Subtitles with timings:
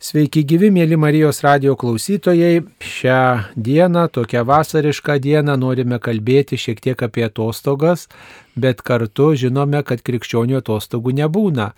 [0.00, 2.62] Sveiki gyvi, mėly Marijos radio klausytojai.
[2.80, 3.16] Šią
[3.52, 8.06] dieną, tokią vasarišką dieną, norime kalbėti šiek tiek apie atostogas,
[8.54, 11.70] bet kartu žinome, kad krikščionių atostogų nebūna.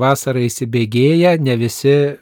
[0.00, 2.14] Vasara įsibėgėja, ne visi e,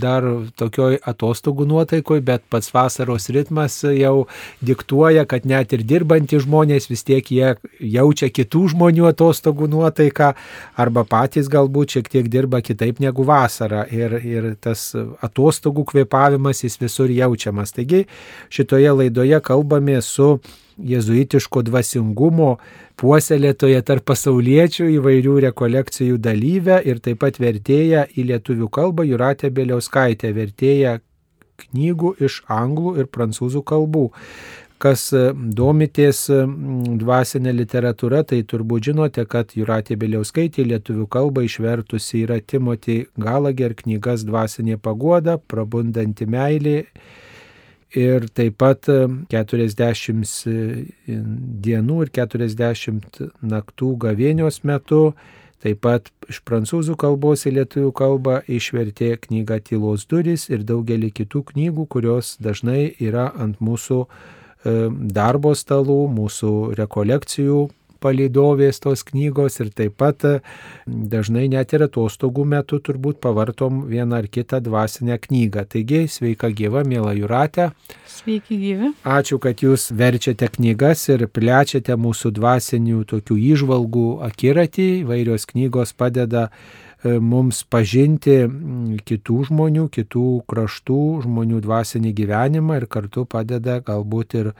[0.00, 0.26] dar
[0.60, 4.26] tokioj atostogų nuotaikoj, bet pats vasaros ritmas jau
[4.64, 10.32] diktuoja, kad net ir dirbantys žmonės vis tiek jie jaučia kitų žmonių atostogų nuotaiką
[10.80, 13.86] arba patys galbūt šiek tiek dirba kitaip negu vasara.
[13.90, 14.90] Ir, ir tas
[15.24, 17.74] atostogų kvepavimas jis visur jaučiamas.
[17.76, 18.04] Taigi
[18.52, 20.36] šitoje laidoje kalbame su
[20.86, 22.54] jezuitiško dvasingumo
[23.00, 30.32] puoselėtoje tarp pasauliečių įvairių rekolekcijų dalyvę ir taip pat vertėja į lietuvių kalbą Juratė Beliauskaitė,
[30.36, 30.98] vertėja
[31.60, 34.08] knygų iš anglų ir prancūzų kalbų.
[34.80, 36.22] Kas domitės
[37.02, 44.24] dvasinė literatūra, tai turbūt žinote, kad Juratė Beliauskaitė lietuvių kalbą išvertusi yra Timothy Gallagher knygas
[44.24, 46.78] Dvasinė pagoda, Prabundanti meilė
[47.96, 50.24] ir taip pat 40
[51.66, 55.14] dienų ir 40 naktų gavėnios metu,
[55.60, 61.44] taip pat iš prancūzų kalbos į lietuvių kalbą išvertė knygą Tylos durys ir daugelį kitų
[61.52, 64.06] knygų, kurios dažnai yra ant mūsų
[64.64, 67.68] darbo stalų, mūsų rekolekcijų
[68.00, 70.32] palydovės tos knygos ir taip pat e,
[70.86, 75.66] dažnai net ir atostogų metu turbūt pavartom vieną ar kitą dvasinę knygą.
[75.70, 77.70] Taigi, sveika gyva, mėla Juratė.
[78.10, 78.92] Sveiki gyvi.
[79.04, 84.90] Ačiū, kad jūs verčiate knygas ir plečiate mūsų dvasinių tokių įžvalgų akiratį.
[85.08, 88.42] Vairios knygos padeda e, mums pažinti
[89.08, 94.54] kitų žmonių, kitų kraštų žmonių dvasinį gyvenimą ir kartu padeda galbūt ir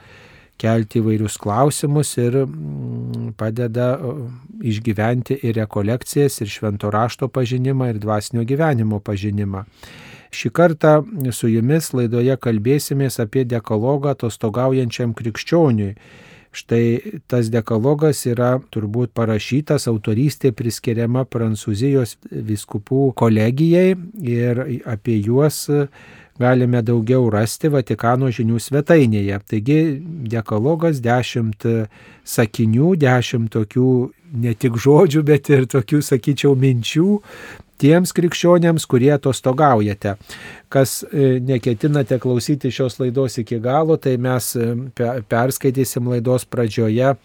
[0.61, 3.95] kelti įvairius klausimus ir mm, padeda
[4.61, 9.65] išgyventi ir rekolekcijas, ir švento rašto pažinimą, ir dvasinio gyvenimo pažinimą.
[10.31, 10.91] Šį kartą
[11.35, 15.95] su jumis laidoje kalbėsimės apie dekalogą atostogaujančiam krikščioniui.
[16.51, 23.93] Štai tas dekalogas yra turbūt parašytas, autorystė priskiriama Prancūzijos viskupų kolegijai
[24.27, 25.69] ir apie juos
[26.41, 29.39] galime daugiau rasti Vatikano žinių svetainėje.
[29.53, 29.79] Taigi
[30.33, 31.67] dekalogas dešimt
[32.27, 33.91] sakinių, dešimt tokių
[34.41, 37.19] ne tik žodžių, bet ir tokių, sakyčiau, minčių
[37.81, 40.15] tiems krikščionėms, kurie atostogaujate.
[40.71, 44.67] Kas e, neketinate klausyti šios laidos iki galo, tai mes e,
[45.31, 47.15] perskaitysim laidos pradžioje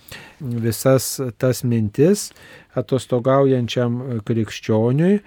[0.40, 2.30] visas tas mintis
[2.76, 5.20] atostogaujančiam krikščioniui,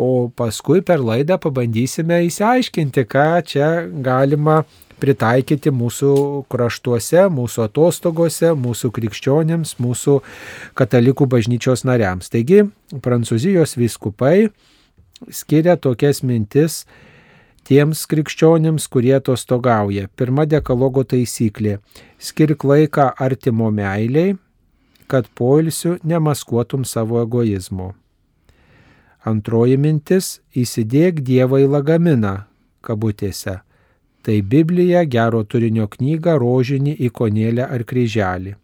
[0.00, 3.68] o paskui per laidą pabandysime įsiaiškinti, ką čia
[4.04, 4.62] galima
[5.00, 6.12] pritaikyti mūsų
[6.52, 10.18] kraštuose, mūsų atostogose, mūsų krikščionėms, mūsų
[10.78, 12.32] katalikų bažnyčios nariams.
[12.32, 12.66] Taigi,
[13.04, 14.50] prancūzijos viskupai
[15.28, 16.84] skiria tokias mintis
[17.68, 20.08] tiems krikščionėms, kurie atostogauja.
[20.16, 21.78] Pirma dekalogo taisyklė-
[22.28, 24.36] skirk laiką artimo meiliai,
[25.08, 27.94] kad poilsiu nemaskuotum savo egoizmo.
[29.20, 32.44] Antroji mintis- įsidėk Dievą į lagaminą,
[32.80, 33.60] kabutėse.
[34.24, 38.54] Tai Biblija, gero turinio knyga, rožinį ikonėlę ar kryželį.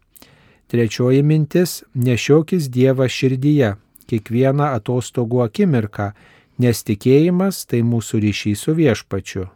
[0.67, 3.77] Trečioji mintis- nešiokis Dievą širdyje,
[4.09, 6.13] kiekvieną atostogų akimirką,
[6.57, 9.49] nes tikėjimas tai mūsų ryšys su viešpačiu.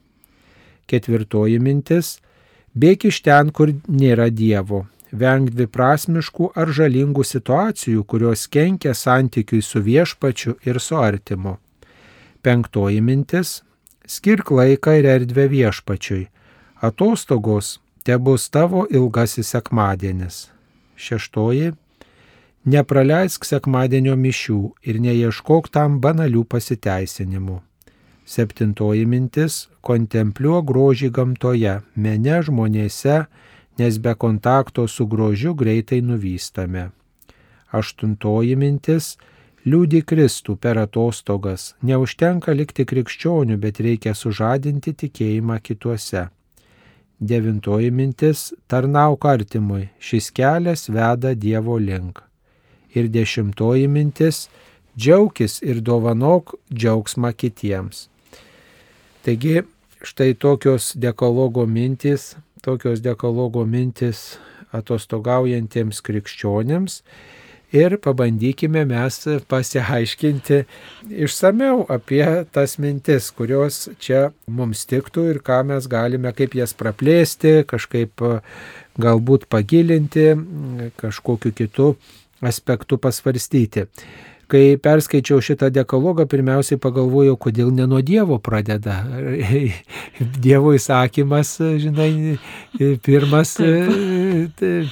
[0.87, 2.19] Ketvirtoji mintis-
[2.77, 9.81] bėk iš ten, kur nėra Dievo, Venk dviprasmiškų ar žalingų situacijų, kurios kenkia santykiui su
[9.83, 11.57] viešpačiu ir su artimu.
[12.41, 13.61] Penktoji mintis-
[14.15, 16.27] skirk laiką ir erdvę viešpačiui.
[16.81, 20.47] Atostogos te bus tavo ilgasis sekmadienis.
[20.97, 21.73] Šeštoji-
[22.73, 27.61] nepraleisk sekmadienio mišių ir neieškok tam banalių pasiteisinimų.
[28.25, 33.27] Septintoji mintis- kontempliuok grožį gamtoje, mene žmonėse,
[33.77, 36.89] nes be kontakto su grožiu greitai nuvystame.
[37.71, 39.17] Aštuntoji mintis-
[39.69, 41.73] liūdi Kristų per atostogas.
[41.81, 46.29] Neužtenka likti krikščionių, bet reikia sužadinti tikėjimą kituose.
[47.21, 49.89] Devintoji mintis- tarnauk artimui.
[49.99, 52.21] Šis kelias veda Dievo link.
[52.95, 54.49] Ir dešimtoji mintis-
[54.97, 58.07] džiaugis ir dovanok džiaugsmą kitiems.
[59.23, 59.63] Taigi,
[60.01, 64.37] štai tokios dekologo mintys tokios dekologo mintis
[64.75, 67.01] atostogaujantiems krikščionėms
[67.71, 69.17] ir pabandykime mes
[69.51, 70.61] pasiaiškinti
[71.25, 77.61] išsameu apie tas mintis, kurios čia mums tiktų ir ką mes galime, kaip jas praplėsti,
[77.67, 78.25] kažkaip
[79.01, 80.33] galbūt pagilinti,
[80.99, 81.93] kažkokiu kitu
[82.41, 83.87] aspektu pasvarstyti.
[84.51, 88.99] Kai perskaičiau šitą dekalogą, pirmiausiai pagalvojau, kodėl ne nuo Dievo pradeda.
[90.45, 92.37] Dievo įsakymas, žinai,
[93.05, 93.55] pirmas,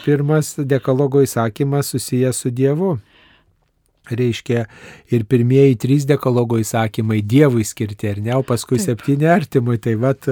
[0.05, 2.97] pirmas dekalogo įsakymas susijęs su Dievu.
[4.09, 4.63] Reiškia,
[5.13, 8.87] ir pirmieji trys dekalogo įsakymai Dievui skirti, ar ne, o paskui Taip.
[8.87, 9.77] septyni artimui.
[9.83, 10.31] Tai vad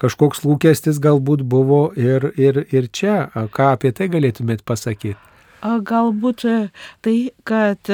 [0.00, 3.26] kažkoks lūkestis galbūt buvo ir, ir, ir čia.
[3.52, 5.18] Ką apie tai galėtumėt pasakyti?
[5.60, 6.46] Galbūt
[7.04, 7.92] tai, kad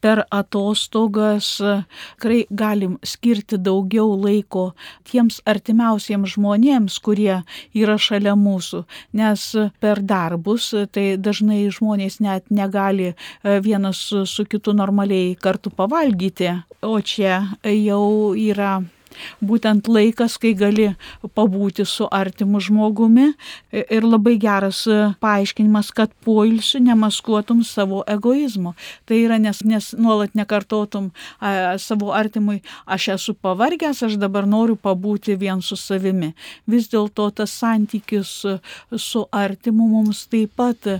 [0.00, 1.56] per atostogas
[2.26, 4.72] tikrai galim skirti daugiau laiko
[5.08, 7.42] tiems artimiausiems žmonėms, kurie
[7.74, 9.46] yra šalia mūsų, nes
[9.80, 13.16] per darbus tai dažnai žmonės net negali e,
[13.60, 16.52] vienas su kitu normaliai kartu pavalgyti,
[16.82, 18.80] o čia jau yra
[19.44, 20.88] būtent laikas, kai gali
[21.36, 23.32] pabūti su artimu žmogumi
[23.72, 24.84] ir labai geras
[25.20, 28.74] paaiškinimas, kad poilsiu nemaskuotum savo egoizmo.
[29.06, 31.10] Tai yra, nes, nes nuolat nekartotum
[31.40, 36.32] a, savo artimui, aš esu pavargęs, aš dabar noriu pabūti vien su savimi.
[36.66, 38.32] Vis dėlto tas santykis
[38.96, 40.98] su artimu mums taip pat a,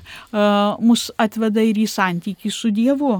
[0.80, 3.12] mus atveda ir į santykį su Dievu,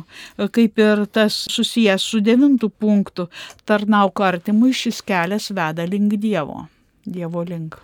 [0.53, 3.29] kaip ir tas susijęs su devintu punktu,
[3.69, 6.67] tarnauk artimui šis kelias veda link Dievo,
[7.05, 7.77] Dievo link.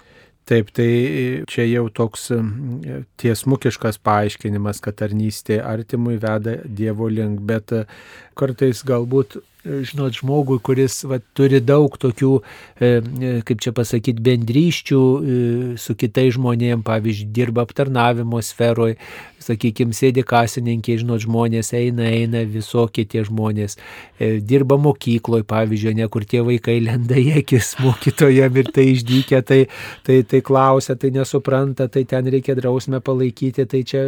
[0.46, 0.88] Taip, tai
[1.46, 2.26] čia jau toks
[3.22, 7.70] tiesmukiškas paaiškinimas, kad tarnystė artimui veda Dievo link, bet
[8.38, 12.32] kartais galbūt žinot, žmogui, kuris va, turi daug tokių,
[12.82, 15.36] e, e, kaip čia pasakyti, bendryščių e,
[15.78, 18.96] su kitais žmonėmis, pavyzdžiui, dirba aptarnavimo sferoje,
[19.42, 23.74] sakykime, sėdi kasininkė, žinot, žmonės eina, eina visokie tie žmonės,
[24.46, 29.64] dirba mokykloje, pavyzdžiui, ne kur tie vaikai lenda į akis mokytojam ir tai išdykia, tai,
[30.06, 34.04] tai, tai klausia, tai nesupranta, tai ten reikia drausmę palaikyti, tai čia,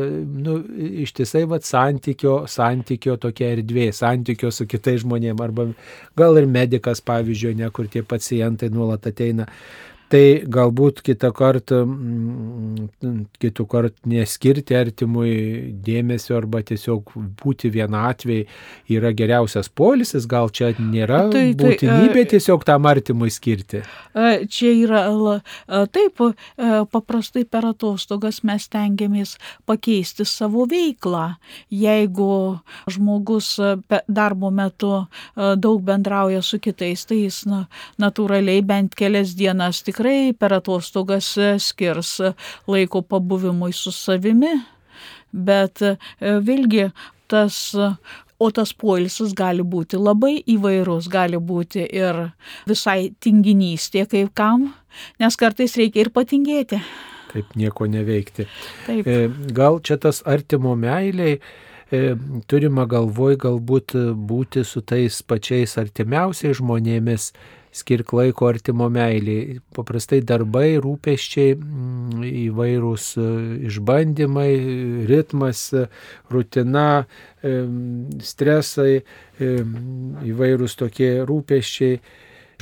[0.47, 0.61] nu,
[1.03, 5.69] ištisai, va, santykio, santykio tokia erdvė, santykio su kitais žmonėmis arba
[6.19, 9.49] gal ir medikas, pavyzdžiui, ne kur tie pacientai nuolat ateina.
[10.13, 15.33] Tai galbūt kitą kartą, mm, kitų kartų neskirti artimui
[15.85, 18.43] dėmesio arba tiesiog būti vienatvėj
[18.93, 23.81] yra geriausias polisis, gal čia nėra tai, tai, būtinybė e, tiesiog tam artimui skirti.
[24.13, 26.21] E, čia yra, e, taip,
[26.93, 31.39] paprastai per atostogas mes tengiamės pakeisti savo veiklą.
[31.73, 32.61] Jeigu
[32.93, 33.55] žmogus
[34.07, 34.93] darbo metu
[35.35, 37.65] daug bendrauja su kitais, tai jis na,
[37.99, 42.19] natūraliai bent kelias dienas tikrai tikrai per atostogas e, skirs
[42.67, 44.51] laiko pabuvimui su savimi,
[45.33, 46.91] bet e, vėlgi
[47.31, 47.77] tas
[48.43, 52.17] O tas poilsis gali būti labai įvairus, gali būti ir
[52.67, 54.73] visai tinginystė kaip kam,
[55.23, 56.81] nes kartais reikia ir patingėti.
[57.31, 58.49] Taip, nieko neveikti.
[58.89, 59.07] Taip.
[59.07, 61.39] E, gal čia tas artimo meiliai
[62.51, 67.31] turima galvoj galbūt būti su tais pačiais artimiausiais žmonėmis,
[67.75, 69.59] skirk laiko artimo meiliai.
[69.75, 73.29] Paprastai darbai, rūpeščiai, mm, įvairūs e,
[73.71, 74.51] išbandymai,
[75.11, 75.67] ritmas,
[76.31, 76.89] rutina,
[77.43, 77.57] e,
[78.23, 79.51] stresai, e,
[80.31, 81.99] įvairūs tokie rūpeščiai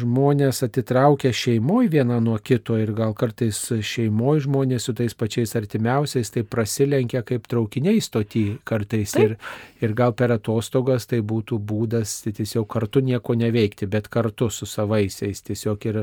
[0.03, 6.33] žmonės atitraukia šeimoje vieną nuo kito ir gal kartais šeimoje žmonės su tais pačiais artimiausiais
[6.35, 9.37] tai prasilenkia kaip traukiniai stoti kartais ir,
[9.83, 14.69] ir gal per atostogas tai būtų būdas tai tiesiog kartu nieko neveikti, bet kartu su
[14.69, 16.03] savaisiais tiesiog ir,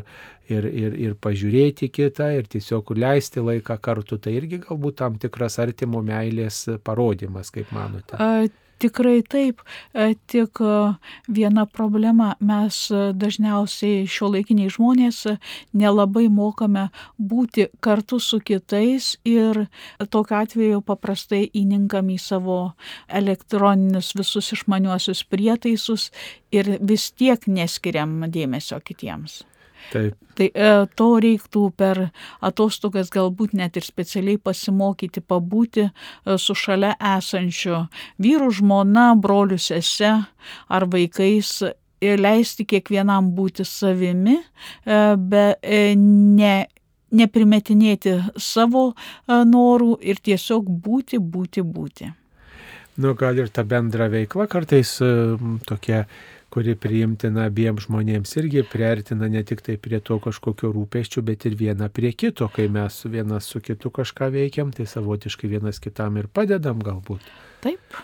[0.49, 5.59] ir, ir, ir pažiūrėti kitą ir tiesiog leisti laiką kartu, tai irgi galbūt tam tikras
[5.61, 8.17] artimo meilės parodymas, kaip manote.
[8.19, 8.47] A,
[8.79, 9.59] Tikrai taip,
[9.93, 10.75] e, tik e,
[11.27, 15.25] viena problema, mes e, dažniausiai šio laikiniai žmonės
[15.75, 16.87] nelabai mokame
[17.19, 19.65] būti kartu su kitais ir
[20.09, 22.59] tokiu atveju paprastai įninkam į savo
[23.21, 26.09] elektroninius visus išmaniuosius prietaisus
[26.55, 29.41] ir vis tiek neskiriam dėmesio kitiems.
[29.93, 30.15] Taip.
[30.37, 32.05] Tai e, to reiktų per
[32.45, 35.91] atostogas galbūt net ir specialiai pasimokyti, pabūti e,
[36.39, 37.85] su šalia esančiu
[38.21, 40.13] vyru, žmona, broliu, sese
[40.69, 41.57] ar vaikais
[41.99, 46.55] ir leisti kiekvienam būti savimi, e, bet e, ne,
[47.11, 52.11] neprimetinėti savo e, norų ir tiesiog būti, būti, būti.
[52.99, 55.13] Nu, gal ir ta bendra veikla kartais e,
[55.67, 56.03] tokia
[56.53, 61.57] kuri priimtina abiem žmonėms irgi priartina ne tik tai prie to kažkokio rūpeščių, bet ir
[61.59, 66.27] viena prie kito, kai mes vienas su kitu kažką veikiam, tai savotiškai vienas kitam ir
[66.27, 67.25] padedam galbūt.
[67.65, 67.99] Taip.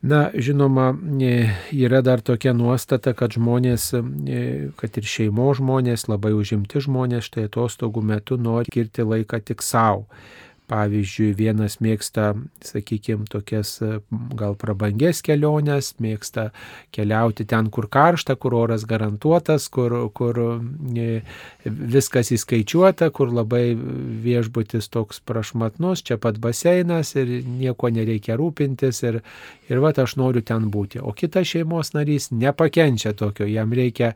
[0.00, 4.44] Na, žinoma, e, yra dar tokia nuostata, kad žmonės, e,
[4.80, 10.06] kad ir šeimo žmonės, labai užimti žmonės štai atostogų metu nori skirti laiką tik savo
[10.70, 12.28] Pavyzdžiui, vienas mėgsta,
[12.62, 13.72] sakykime, tokias
[14.38, 16.50] gal prabangės keliones, mėgsta
[16.94, 20.38] keliauti ten, kur karšta, kur oras garantuotas, kur, kur
[20.94, 21.08] e,
[21.64, 29.20] viskas įskaičiuota, kur labai viešbutis toks prašmatnus, čia pat baseinas ir nieko nereikia rūpintis ir,
[29.66, 31.02] ir va, aš noriu ten būti.
[31.02, 34.14] O kitas šeimos narys nepakenčia tokio, jam reikia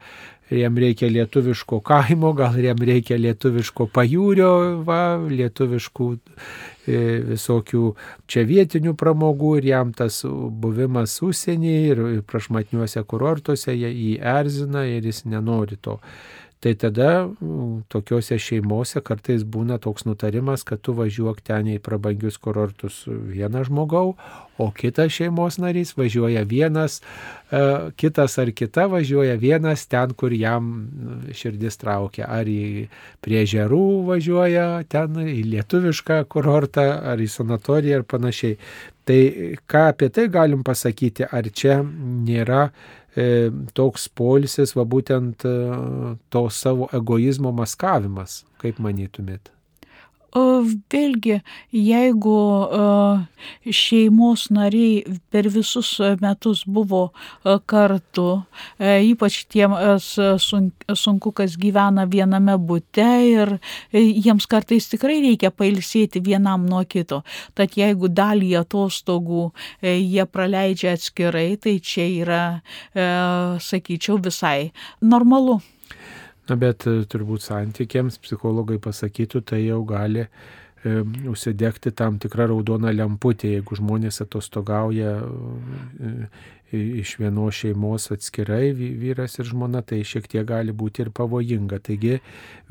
[0.51, 4.51] jam reikia lietuviško kaimo, gal jam reikia lietuviško pajūrio,
[4.85, 7.01] va, lietuviškų e,
[7.33, 7.85] visokių
[8.29, 15.25] čia vietinių pramogų ir jam tas buvimas užsienį ir prašmatniuose kurortuose jį erzina ir jis
[15.25, 15.99] nenori to.
[16.65, 17.09] Tai tada
[17.93, 24.15] tokiuose šeimose kartais būna toks nutarimas, kad tu važiuok ten į prabangius kurortus vieną žmogau,
[24.57, 27.03] o kitas šeimos narys važiuoja vienas,
[27.53, 27.61] e,
[28.01, 30.73] kitas ar kita važiuoja vienas ten, kur jam
[31.37, 32.31] širdis traukia.
[32.33, 32.89] Ar į
[33.21, 38.57] prie žerų važiuoja, ten į lietuvišką kurortą, ar į sanatoriją ir panašiai.
[39.05, 39.21] Tai
[39.69, 42.71] ką apie tai galim pasakyti, ar čia nėra
[43.75, 45.55] toks polisis, va būtent e,
[46.35, 49.53] to savo egoizmo maskavimas, kaip manytumėt?
[50.35, 51.37] Vėlgi,
[51.71, 52.39] jeigu
[53.71, 57.13] šeimos nariai per visus metus buvo
[57.71, 58.43] kartu,
[58.83, 60.09] ypač tiems
[60.43, 63.53] sunku, kas gyvena viename bute ir
[63.95, 67.23] jiems kartais tikrai reikia pailsėti vienam nuo kito.
[67.55, 69.53] Tad jeigu dalį atostogų
[69.87, 72.43] jie praleidžia atskirai, tai čia yra,
[73.63, 75.61] sakyčiau, visai normalu.
[76.49, 80.99] Na, bet e, turbūt santykiams psichologai pasakytų, tai jau gali e,
[81.31, 86.13] užsidegti tam tikrą raudoną lemputę, jeigu žmonės atostogauja e,
[86.75, 91.79] iš vienos šeimos atskirai, vyras ir žmona, tai šiek tiek gali būti ir pavojinga.
[91.87, 92.19] Taigi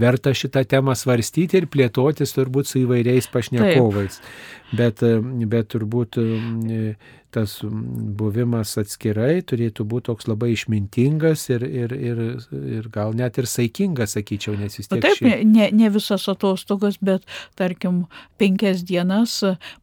[0.02, 4.20] verta šitą temą svarstyti ir plėtotis turbūt su įvairiais pašnekovais.
[4.20, 4.76] Taip.
[4.76, 5.06] Bet,
[5.48, 6.18] bet turbūt
[7.34, 12.22] tas buvimas atskirai turėtų būti toks labai išmintingas ir, ir, ir,
[12.78, 15.02] ir gal net ir saikingas, sakyčiau, nes vis tiek.
[15.04, 15.34] Taip, šį...
[15.50, 17.26] ne, ne visas atostogas, bet
[17.60, 18.04] tarkim
[18.42, 19.40] penkias dienas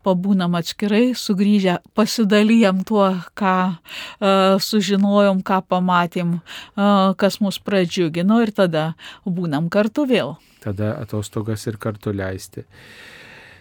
[0.07, 8.55] pabūnam atskirai, sugrįžę pasidalyjam tuo, ką uh, sužinojom, ką pamatėm, uh, kas mus pradžiugino ir
[8.57, 8.93] tada
[9.27, 10.37] būnam kartu vėl.
[10.61, 12.67] Tada atostogas ir kartu leisti.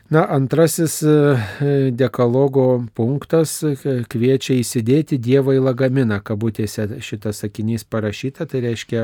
[0.09, 2.63] Na, antrasis e, dekalogo
[2.97, 3.75] punktas e,
[4.09, 9.03] kviečia įsidėti Dievą į lagaminą, kabutėse šitas sakinys parašyta, tai reiškia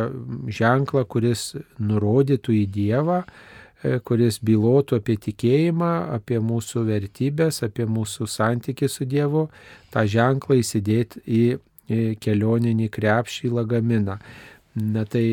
[0.49, 8.25] ženklą, kuris nurodytų į Dievą, e, kuris bylotų apie tikėjimą, apie mūsų vertybės, apie mūsų
[8.25, 9.45] santykį su Dievu,
[9.93, 11.45] tą ženklą įsidėti į
[12.17, 14.17] kelioninį krepšį lagaminą.
[14.75, 15.23] Na tai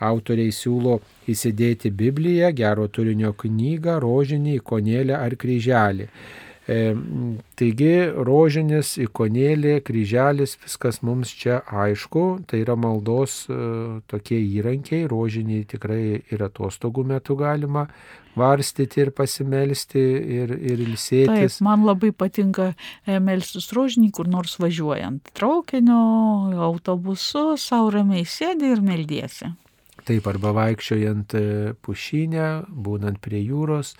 [0.00, 6.08] autoriai siūlo įsidėti Bibliją, gero turinio knygą, rožinį, ikonėlę ar kryželį.
[6.62, 6.94] E,
[7.58, 13.56] taigi rožinis, ikonėlė, kryželis, viskas mums čia aišku, tai yra maldos e,
[14.06, 17.88] tokie įrankiai, rožinį tikrai ir atostogų metu galima
[18.38, 20.02] varstyti ir pasimelsti
[20.38, 21.58] ir, ir ilsėtis.
[21.58, 26.00] Taip, man labai patinka e, melstis rožinį, kur nors važiuojant traukinio,
[26.70, 29.52] autobusu, sauramiai sėdi ir meldiesi.
[30.02, 31.44] Taip, arba vaikščiojant e,
[31.84, 32.48] pušinę,
[32.86, 33.94] būnant prie jūros,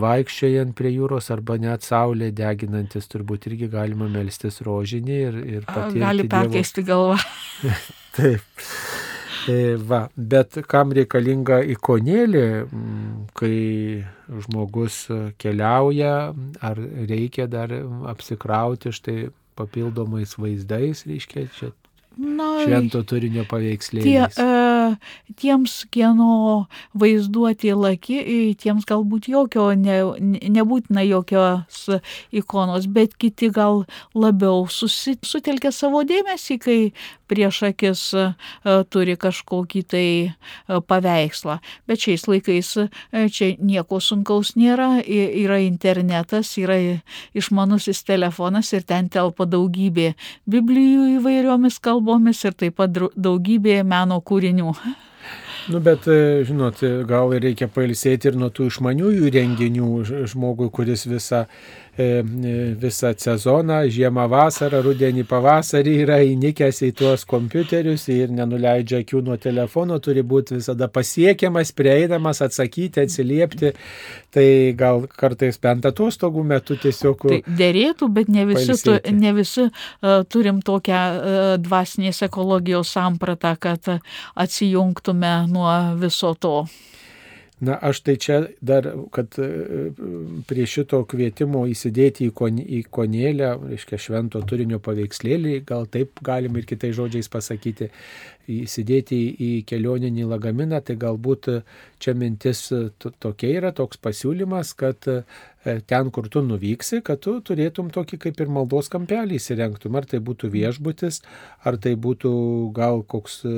[0.00, 6.04] vaikščiojant prie jūros arba net saulė deginantis, turbūt irgi galima melstis rožinį ir, ir patirti.
[6.04, 7.18] Gali perkeisti galvą.
[8.18, 8.66] Taip.
[9.48, 12.46] E, va, bet kam reikalinga ikonėlė,
[13.38, 13.56] kai
[14.46, 15.02] žmogus
[15.40, 16.14] keliauja,
[16.60, 17.72] ar reikia dar
[18.10, 19.18] apsikrauti štai
[19.58, 21.72] papildomais vaizdais, reiškia, čia
[22.20, 24.34] Na, švento turinio paveikslėliais.
[24.34, 26.66] Tie, e, tiems, kieno
[26.98, 28.18] vaizduoti laki,
[28.60, 30.00] tiems galbūt jokio, ne,
[30.52, 31.86] nebūtina jokios
[32.34, 36.78] ikonos, bet kiti gal labiau sutelkia savo dėmesį, kai
[37.30, 38.26] prieš akis e,
[38.90, 40.30] turi kažkokį tai e,
[40.90, 41.58] paveikslą.
[41.88, 42.88] Bet šiais laikais e,
[43.32, 46.78] čia nieko sunkaus nėra, yra internetas, yra
[47.36, 50.14] išmanusis telefonas ir ten telpa daugybė
[50.50, 54.74] biblijų įvairiomis kalbomis ir taip pat daugybė meno kūrinių.
[55.70, 56.06] Nu, bet,
[56.48, 59.90] žinot, gal reikia pailsėti ir nuo tų išmaniųjų renginių
[60.32, 61.44] žmogui, kuris visą
[61.89, 61.89] E, e,
[62.80, 69.36] visą sezoną, žiemą, vasarą, rudenį, pavasarį yra įnikęs į tuos kompiuterius ir nenuleidžia akių nuo
[69.40, 73.72] telefono, turi būti visada pasiekiamas, prieinamas, atsakyti, atsiliepti.
[74.30, 74.46] Tai
[74.78, 77.26] gal kartais bent atostogų metu tiesiog...
[77.30, 83.56] Tai dėrėtų, bet ne visi, tu, ne visi uh, turim tokią uh, dvasinės ekologijos sampratą,
[83.58, 83.90] kad
[84.38, 86.62] atsijungtume nuo viso to.
[87.60, 89.46] Na, aš tai čia dar, kad e,
[90.48, 96.56] prie šito kvietimo įsidėti į, kon, į konėlę, reiškia švento turinio paveikslėlį, gal taip galim
[96.56, 97.90] ir kitais žodžiais pasakyti,
[98.50, 101.50] įsidėti į kelioninį lagaminą, tai galbūt
[102.00, 102.64] čia mintis
[102.98, 105.10] tokia yra, toks pasiūlymas, kad
[105.64, 109.96] ten, kur tu nuvyksi, kad tu turėtum tokį kaip ir maldos kampelį įsirengtum.
[109.98, 111.20] Ar tai būtų viešbutis,
[111.68, 112.32] ar tai būtų
[112.76, 113.52] gal koks e,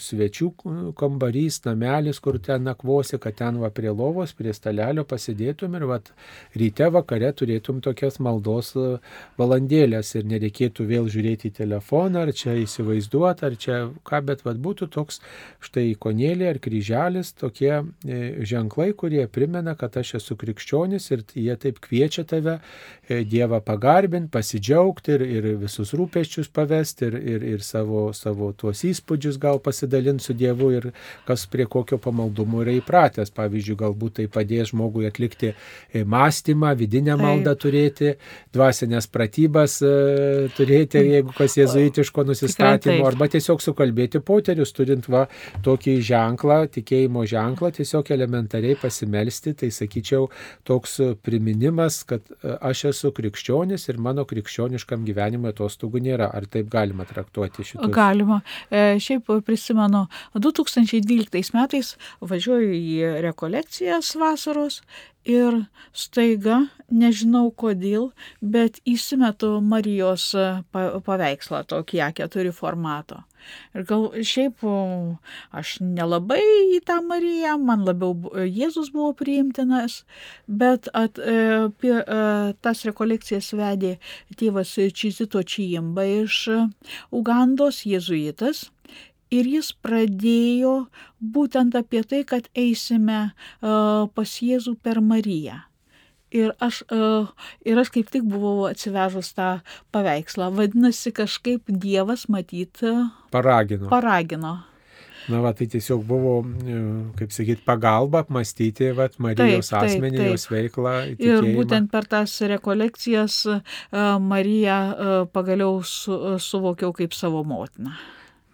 [0.00, 0.50] svečių
[0.96, 6.00] kambarys, namelis, kur ten nakvosi, kad ten va prie lovos, prie stalelio pasidėtum ir va
[6.56, 8.86] ryte vakare turėtum tokias maldos e,
[9.40, 14.56] valandėlės ir nereikėtų vėl žiūrėti į telefoną, ar čia įsivaizduoti, ar čia ką, bet va
[14.56, 15.20] būtų toks
[15.64, 21.80] štai ikonėlė ar kryželis, tokie ženklai, kurie primena, kad aš esu krikščionis ir jie taip
[21.84, 28.06] kviečia tave e, Dievą pagarbinti, pasidžiaugti ir, ir visus rūpeščius pavesti ir, ir, ir savo,
[28.16, 30.90] savo tuos įspūdžius gal pasidalinti su Dievu ir
[31.28, 33.32] kas prie kokio pamaldumo yra įpratęs.
[33.34, 38.14] Pavyzdžiui, galbūt tai padės žmogui atlikti e, mąstymą, vidinę maldą turėti,
[38.54, 39.94] dvasinės pratybas e,
[40.56, 45.26] turėti, jeigu kas jezuitiško nusistatymo, arba tiesiog sukalbėti poterius, turint va
[45.64, 50.28] tokį ženklą, tikėjimo ženklą, tiesiog elementariai pasimelsti, tai sakyčiau,
[50.68, 56.28] toks priminimas, kad e, aš esu krikščionis ir mano krikščioniškam gyvenimui atostogų nėra.
[56.34, 57.88] Ar taip galima traktuoti šitą?
[57.94, 58.42] Galima.
[58.68, 60.04] E, šiaip prisimenu,
[60.36, 64.82] 2012 metais važiuoju į rekolekcijas vasaros
[65.24, 70.30] ir staiga, nežinau kodėl, bet įsimetu Marijos
[70.72, 73.22] paveikslą tokį A4 formato.
[73.76, 74.62] Ir gal šiaip
[75.52, 76.40] aš nelabai
[76.76, 78.14] į tą Mariją, man labiau
[78.48, 80.02] Jėzus buvo priimtinas,
[80.48, 83.96] bet at, e, pie, e, tas rekolekcijas vedė
[84.40, 86.46] tėvas Čizito Čijimba iš
[87.12, 88.70] Ugandos, jėzuitas.
[89.34, 90.74] Ir jis pradėjo
[91.34, 95.62] būtent apie tai, kad eisime uh, pas Jėzų per Mariją.
[96.34, 97.30] Ir aš, uh,
[97.62, 99.48] ir aš kaip tik buvau atsivežus tą
[99.94, 100.50] paveikslą.
[100.54, 102.82] Vadinasi, kažkaip Dievas matyt.
[103.34, 103.90] Paragino.
[103.90, 104.56] Paragino.
[105.24, 106.80] Na, va, tai tiesiog buvo, e,
[107.16, 110.34] kaip sakyt, pagalba apmastyti va, Marijos taip, asmenį, taip, taip.
[110.34, 110.92] jos veiklą.
[111.14, 111.46] Tikėjimą.
[111.48, 113.38] Ir būtent per tas rekolekcijas
[114.20, 114.76] Mariją
[115.32, 117.96] pagaliau su, suvokiau kaip savo motiną.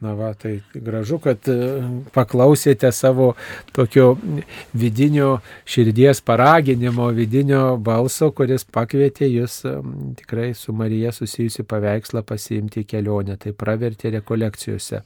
[0.00, 1.56] Na va, tai gražu, kad e,
[2.14, 3.34] paklausėte savo
[3.76, 4.14] tokio
[4.72, 5.34] vidinio
[5.68, 9.74] širdies paraginimo, vidinio balso, kuris pakvietė jūs e,
[10.22, 15.02] tikrai su Marija susijusi paveikslą pasiimti kelionę, tai pravertė rekolekcijose.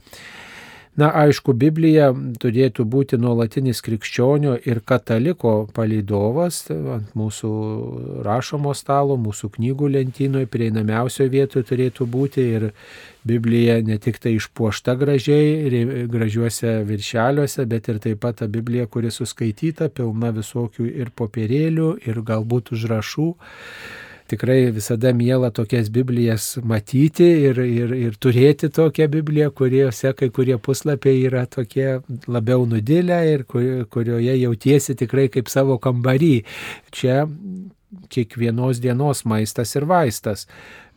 [0.94, 7.50] Na, aišku, Biblija turėtų būti nuolatinis krikščionio ir kataliko palydovas ant mūsų
[8.22, 12.68] rašomo stalo, mūsų knygų lentynoje, prieinamiausioje vietoje turėtų būti ir
[13.26, 19.10] Biblija ne tik tai išpuošta gražiai, gražiuose viršeliuose, bet ir taip pat ta Biblija, kuri
[19.10, 23.30] suskaityta, pilna visokių ir popierėlių, ir galbūt užrašų
[24.30, 30.56] tikrai visada mėla tokias Biblijas matyti ir, ir, ir turėti tokią Bibliją, kuriuose kai kurie
[30.58, 36.34] puslapiai yra tokie labiau nudilę ir kur, kurioje jautiesi tikrai kaip savo kambarį.
[36.94, 37.24] Čia
[38.10, 40.48] kiekvienos dienos maistas ir vaistas.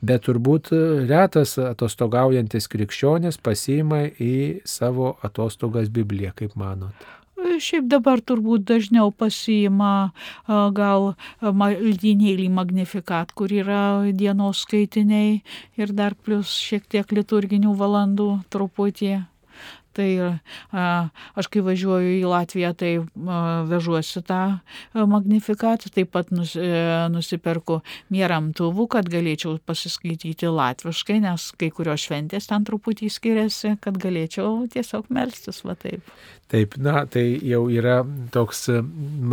[0.01, 0.69] Bet turbūt
[1.09, 6.93] retas atostogaujantis krikščionis pasiima į savo atostogas Bibliją, kaip manot.
[7.37, 10.09] Šiaip dabar turbūt dažniau pasiima
[10.47, 15.41] gal maldynėlį magnifikat, kur yra dienos skaitiniai
[15.77, 19.17] ir dar plus šiek tiek liturginių valandų truputį.
[19.97, 20.37] Tai
[21.33, 22.91] aš kai važiuoju į Latviją, tai
[23.69, 24.41] vežuosi tą
[24.93, 26.67] magnifikatą, taip pat e,
[27.09, 27.79] nusiperku
[28.13, 35.09] mieramtuvų, kad galėčiau pasiskaityti latviškai, nes kai kurios šventės ten truputį skiriasi, kad galėčiau tiesiog
[35.09, 36.05] melstis va taip.
[36.47, 37.97] Taip, na, tai jau yra
[38.31, 38.77] toks e,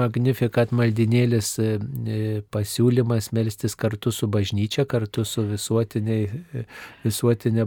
[0.01, 1.67] magnifikat maldinėlis e,
[2.11, 2.17] e,
[2.51, 6.19] pasiūlymas melstis kartu su bažnyčia, kartu su visuotinė,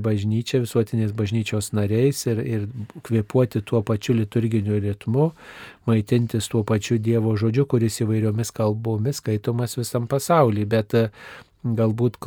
[0.03, 2.67] bažnyčia, visuotinės bažnyčios nariais ir, ir
[3.07, 5.29] kvepuoti tuo pačiu liturginiu ritmu,
[5.87, 10.67] maitintis tuo pačiu Dievo žodžiu, kuris įvairiomis kalbomis skaitomas visam pasaulyje.
[10.75, 10.97] Bet
[11.75, 12.19] galbūt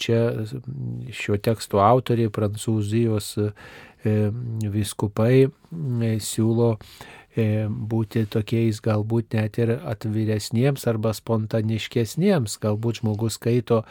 [0.00, 0.20] čia
[1.14, 3.36] šio teksto autoriai, prancūzijos
[4.06, 4.30] E,
[4.70, 6.68] viskupai e, siūlo
[7.34, 12.60] e, būti tokiais galbūt net ir atviresniems arba spontaniškesniems.
[12.62, 13.82] Galbūt žmogus skaito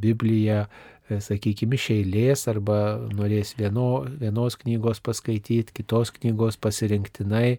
[0.00, 0.64] Bibliją
[1.08, 2.78] sakykime, iš eilės arba
[3.12, 7.58] norės vieno, vienos knygos paskaityti, kitos knygos pasirinktinai,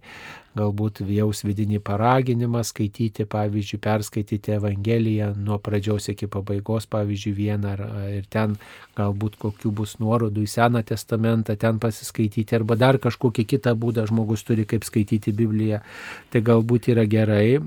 [0.55, 7.83] galbūt jaus vidinį paraginimą skaityti, pavyzdžiui, perskaityti Evangeliją nuo pradžios iki pabaigos, pavyzdžiui, vieną ar,
[8.15, 8.55] ir ten
[8.95, 14.45] galbūt kokių bus nuorodų į Seną testamentą, ten pasiskaityti arba dar kažkokį kitą būdą žmogus
[14.47, 15.81] turi kaip skaityti Bibliją.
[16.31, 17.59] Tai galbūt yra gerai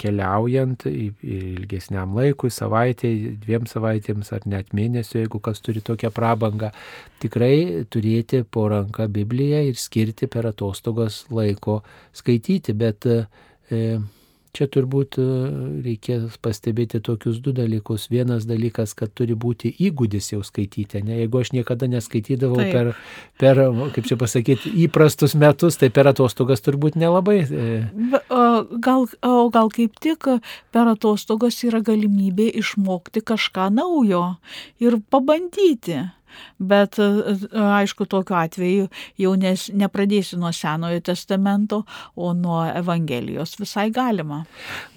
[0.00, 3.12] keliaujant ilgesniam laikui, savaitė,
[3.44, 6.70] dviem savaitėms ar net mėnesio, jeigu kas turi tokią prabangą,
[7.20, 11.82] tikrai turėti po ranką Bibliją ir skirti per atostogas laiko
[12.16, 13.98] skaityti, bet e,
[14.56, 15.26] čia turbūt e,
[15.84, 18.08] reikės pastebėti tokius du dalykus.
[18.12, 21.02] Vienas dalykas, kad turi būti įgūdis jau skaityti.
[21.06, 21.20] Ne?
[21.22, 22.72] Jeigu aš niekada neskaitydavau Taip.
[22.72, 22.90] per,
[23.42, 23.62] per,
[23.96, 27.38] kaip čia pasakyti, įprastus metus, tai per atostogas turbūt nelabai.
[27.44, 27.78] E.
[28.86, 30.30] Gal, o gal kaip tik
[30.74, 34.24] per atostogas yra galimybė išmokti kažką naujo
[34.82, 36.06] ir pabandyti.
[36.58, 38.88] Bet e, e, aišku, tokiu atveju
[39.20, 41.82] jau nes, nepradėsiu nuo Senojo testamento,
[42.16, 44.42] o nuo Evangelijos visai galima.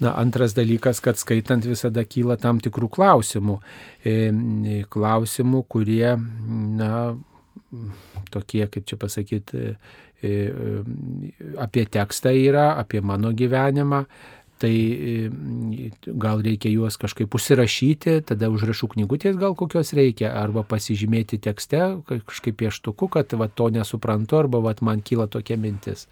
[0.00, 3.60] Na, antras dalykas, kad skaitant visada kyla tam tikrų klausimų.
[4.04, 6.14] E, klausimų, kurie,
[6.80, 6.92] na,
[8.34, 9.74] tokie, kaip čia pasakyti,
[11.60, 14.02] apie tekstą yra, apie mano gyvenimą,
[14.60, 14.74] tai
[16.20, 22.60] gal reikia juos kažkaip užsirašyti, tada užrašų knygutės gal kokios reikia, arba pasižymėti tekste kažkaip
[22.60, 26.06] pieštuku, kad va, to nesuprantu, arba va, man kyla tokia mintis.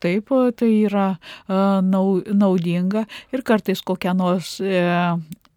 [0.00, 1.14] Taip, tai yra
[1.48, 4.82] naudinga ir kartais kokią nors e,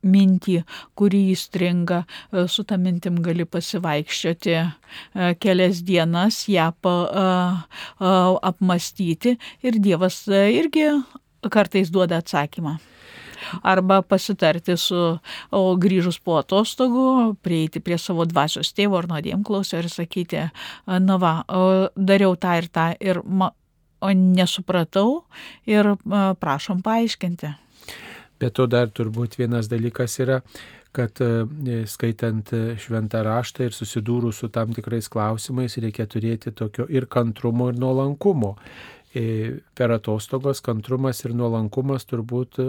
[0.08, 0.62] mintį,
[0.96, 4.66] kurį įstringa, e, su tą mintim gali pasivaikščioti e,
[5.44, 6.96] kelias dienas, ją pa,
[8.52, 9.36] apmastyti
[9.66, 10.88] ir Dievas irgi
[11.54, 12.78] kartais duoda atsakymą.
[13.64, 15.02] Arba pasitarti su,
[15.54, 20.48] o grįžus po atostogų, prieiti prie savo dvasios tėvo ar nuodėmklausio ir sakyti,
[20.88, 21.34] na va,
[21.96, 23.52] dariau tą ir tą ir ma,
[24.02, 25.22] nesupratau
[25.70, 25.94] ir
[26.42, 27.54] prašom paaiškinti.
[28.38, 30.42] Bet to dar turbūt vienas dalykas yra,
[30.98, 31.20] kad
[31.90, 37.78] skaitant šventą raštą ir susidūrus su tam tikrais klausimais reikia turėti tokio ir kantrumo, ir
[37.82, 38.56] nuolankumo
[39.78, 42.68] per atostogos kantrumas ir nuolankumas turbūt e,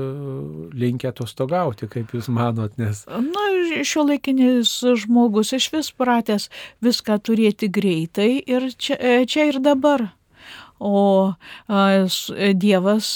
[0.78, 3.04] linkia atostogauti, kaip Jūs manot, nes.
[3.08, 3.46] Na,
[3.86, 6.48] šio laikinis žmogus iš vis pratęs
[6.84, 10.10] viską turėti greitai ir čia, e, čia ir dabar.
[10.78, 11.34] O
[12.54, 13.08] Dievas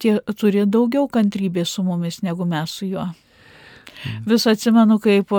[0.00, 3.10] tie, turi daugiau kantrybės su mumis negu mes su juo.
[4.02, 4.22] Mm.
[4.26, 5.30] Vis atsimenu, kaip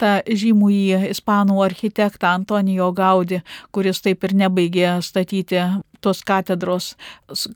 [0.00, 3.42] tą žymųjį ispanų architektą Antonijo Gaudį,
[3.74, 5.62] kuris taip ir nebaigė statyti
[6.00, 6.94] tos katedros,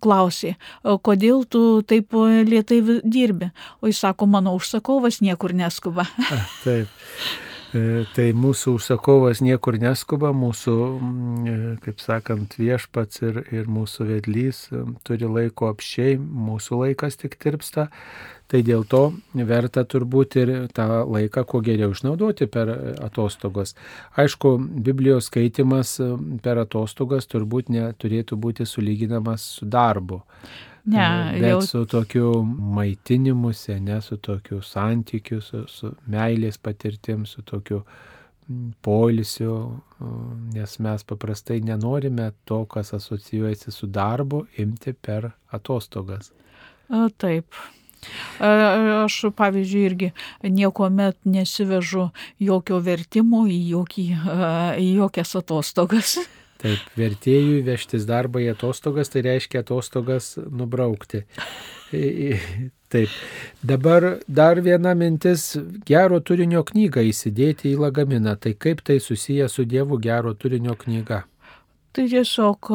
[0.05, 2.13] klausė, kodėl tu taip
[2.49, 3.51] lietai dirbi.
[3.81, 6.07] O jis sako, mano užsakovas niekur neskuba.
[6.65, 6.93] taip.
[7.75, 10.75] E, tai mūsų užsakovas niekur neskuba, mūsų,
[11.51, 17.35] e, kaip sakant, viešpats ir, ir mūsų vedlys e, turi laiko apšiai, mūsų laikas tik
[17.43, 17.89] tirpsta.
[18.51, 19.01] Tai dėl to
[19.49, 22.71] verta turbūt ir tą laiką kuo geriau išnaudoti per
[23.03, 23.73] atostogos.
[24.21, 25.97] Aišku, Biblijos skaitimas
[26.45, 30.21] per atostogas turbūt neturėtų būti sulyginamas su darbu.
[30.85, 31.07] Ne,
[31.41, 31.61] bet jau...
[31.65, 37.81] su tokiu maitinimuose, ne su tokiu santykiu, su, su meilės patirtim, su tokiu
[38.85, 39.55] polisiu,
[40.53, 46.35] nes mes paprastai nenorime to, kas asocijuojasi su darbu, imti per atostogas.
[47.17, 47.57] Taip.
[48.39, 50.13] Aš, pavyzdžiui, irgi
[50.43, 54.07] niekuomet nesivežu jokio vertimo į, jokį,
[54.81, 56.17] į jokias atostogas.
[56.65, 61.25] Taip, vertėjui vežtis darbą į atostogas, tai reiškia atostogas nubraukti.
[62.95, 63.11] Taip.
[63.61, 65.57] Dabar dar viena mintis-
[65.91, 68.37] gero turinio knygą įsidėti į lagaminą.
[68.41, 71.25] Tai kaip tai susiję su Dievu gero turinio knyga?
[71.93, 72.71] Tai tiesiog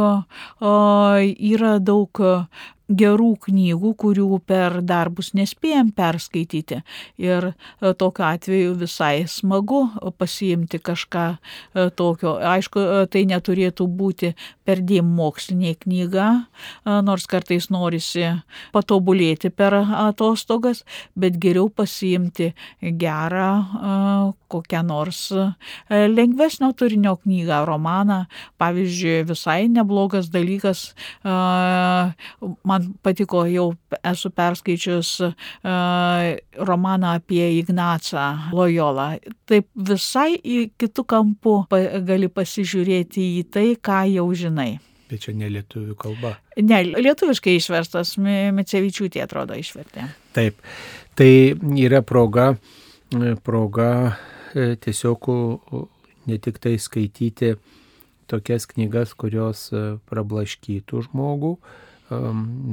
[0.61, 2.21] yra daug
[2.89, 6.81] gerų knygų, kurių per darbus nespėjom perskaityti.
[7.21, 9.85] Ir e, tokiu atveju visai smagu
[10.17, 12.37] pasiimti kažką e, tokio.
[12.53, 14.33] Aišku, e, tai neturėtų būti
[14.69, 16.27] perdėm mokslinė knyga,
[16.85, 18.27] nors kartais norisi
[18.75, 20.83] patobulėti per atostogas,
[21.17, 22.51] bet geriau pasiimti
[23.01, 23.49] gerą
[24.49, 25.23] kokią nors
[25.89, 28.19] lengvesnio turinio knygą, romaną.
[28.61, 30.93] Pavyzdžiui, visai neblogas dalykas
[32.69, 33.67] man patiko, jau
[34.03, 35.15] esu perskaičius
[36.69, 39.07] romaną apie Ignacą Lojolą.
[39.49, 40.37] Taip visai
[40.81, 41.55] kitų kampų
[42.05, 44.58] gali pasižiūrėti į tai, ką jau žinai.
[45.09, 46.35] Bet čia ne lietuvių kalba.
[46.61, 50.05] Ne, lietuviškai išverstas, Micevičiūtė atrodo išvertė.
[50.37, 50.59] Taip,
[51.17, 51.31] tai
[51.81, 52.51] yra proga
[53.43, 54.17] proga
[54.53, 55.27] tiesiog
[56.25, 57.55] ne tik tai skaityti
[58.29, 59.69] tokias knygas, kurios
[60.09, 61.55] prablaškytų žmogų,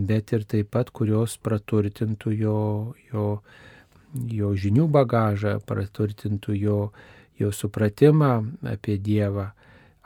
[0.08, 2.60] bet ir taip pat, kurios praturtintų jo,
[3.12, 3.26] jo,
[4.12, 6.80] jo žinių bagažą, praturtintų jo,
[7.40, 8.32] jo supratimą
[8.68, 9.52] apie Dievą.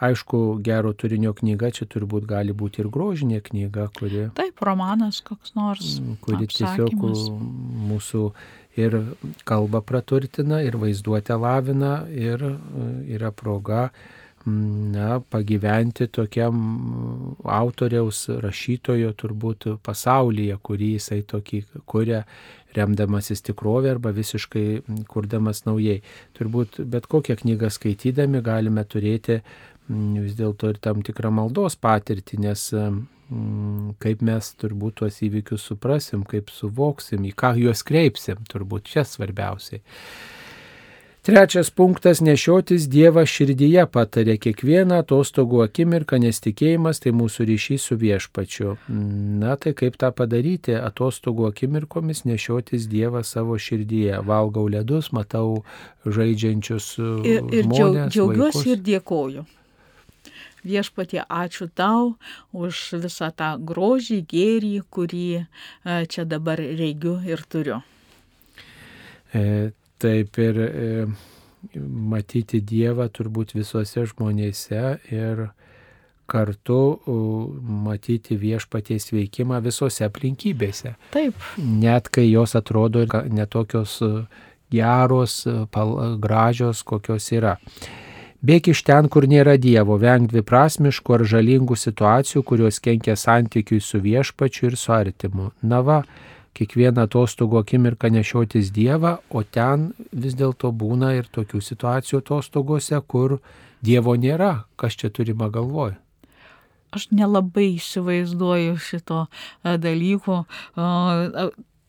[0.01, 4.31] Aišku, gero turinio knyga čia turbūt gali būti ir grožinė knyga, kuri...
[4.39, 5.99] Taip, romanas koks nors.
[6.25, 6.97] Kuri apsakymas.
[6.97, 8.23] tiesiog mūsų
[8.81, 8.97] ir
[9.45, 12.41] kalbą praturtina, ir vaizduotę lavina, ir
[13.13, 13.91] yra proga
[14.47, 16.57] na, pagyventi tokiam
[17.45, 22.25] autoriaus, rašytojo turbūt pasaulyje, kurį jisai tokį kuria,
[22.77, 26.01] remdamasis tikrovė arba visiškai kurdamas naujai.
[26.39, 29.41] Turbūt bet kokią knygą skaitydami galime turėti
[29.91, 32.67] vis dėlto ir tam tikrą maldos patirtį, nes
[34.03, 39.83] kaip mes turbūt tuos įvykius suprasim, kaip suvoksim, į ką juos kreipsim, turbūt čia svarbiausiai.
[41.21, 47.97] Trečias punktas- nešiotis Dievą širdyje patarė kiekvieną atostogų akimirką, nes tikėjimas tai mūsų ryšys su
[48.01, 48.79] viešpačiu.
[48.89, 50.73] Na tai kaip tą padaryti?
[50.73, 54.25] Atostogų akimirkomis nešiotis Dievą savo širdyje.
[54.25, 55.63] Valgau ledus, matau
[56.07, 56.97] žaidžiančius.
[56.99, 58.67] Ir, ir žmonės, džiaugiuosi vaikus.
[58.67, 59.45] ir dėkoju.
[60.67, 62.17] Viešpatie, ačiū tau
[62.53, 65.45] už visą tą grožį, gėrį, kurį e,
[66.07, 67.81] čia dabar reigiu ir turiu.
[69.33, 71.07] E, taip ir e,
[71.77, 75.49] matyti Dievą turbūt visuose žmonėse ir
[76.31, 76.81] kartu
[77.87, 80.95] matyti viešpaties veikimą visose aplinkybėse.
[81.15, 84.13] Taip, Net kai jos atrodo netokios e,
[84.73, 85.57] geros, e,
[86.23, 87.57] gražios, kokios yra.
[88.41, 94.01] Bėk iš ten, kur nėra Dievo, venk dviprasmiškų ar žalingų situacijų, kurios kenkia santykiui su
[94.01, 95.51] viešpačiu ir su artimu.
[95.61, 95.99] Na va,
[96.57, 103.43] kiekvieną atostogų akimirką nešiotis Dievą, o ten vis dėlto būna ir tokių situacijų atostogose, kur
[103.85, 104.55] Dievo nėra.
[104.81, 105.99] Kas čia turima galvoj?
[106.91, 110.45] aš nelabai įsivaizduoju šito e, dalyko.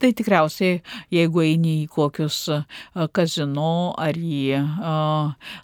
[0.02, 0.80] Tai tikriausiai,
[1.14, 2.38] jeigu eini į kokius
[3.14, 4.58] kazino ar į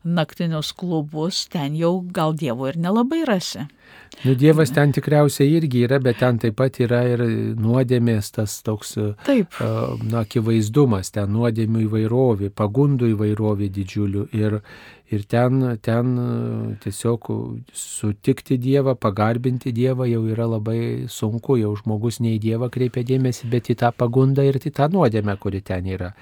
[0.05, 3.65] naktinius klubus, ten jau gal Dievo ir nelabai rasi.
[4.25, 7.21] Nu, dievas ten tikriausiai irgi yra, bet ten taip pat yra ir
[7.61, 9.59] nuodėmės tas toks, e, Taip,
[10.09, 14.25] na, akivaizdumas, ten nuodėmių įvairovė, pagundų įvairovė didžiulių.
[14.39, 14.57] Ir,
[15.13, 16.27] ir ten, ten e,
[16.81, 17.29] tiesiog
[17.77, 20.79] sutikti Dievą, pagarbinti Dievą jau yra labai
[21.13, 24.89] sunku, jau žmogus ne į Dievą kreipia dėmesį, bet į tą pagundą ir į tą
[24.97, 26.15] nuodėmę, kuri ten yra.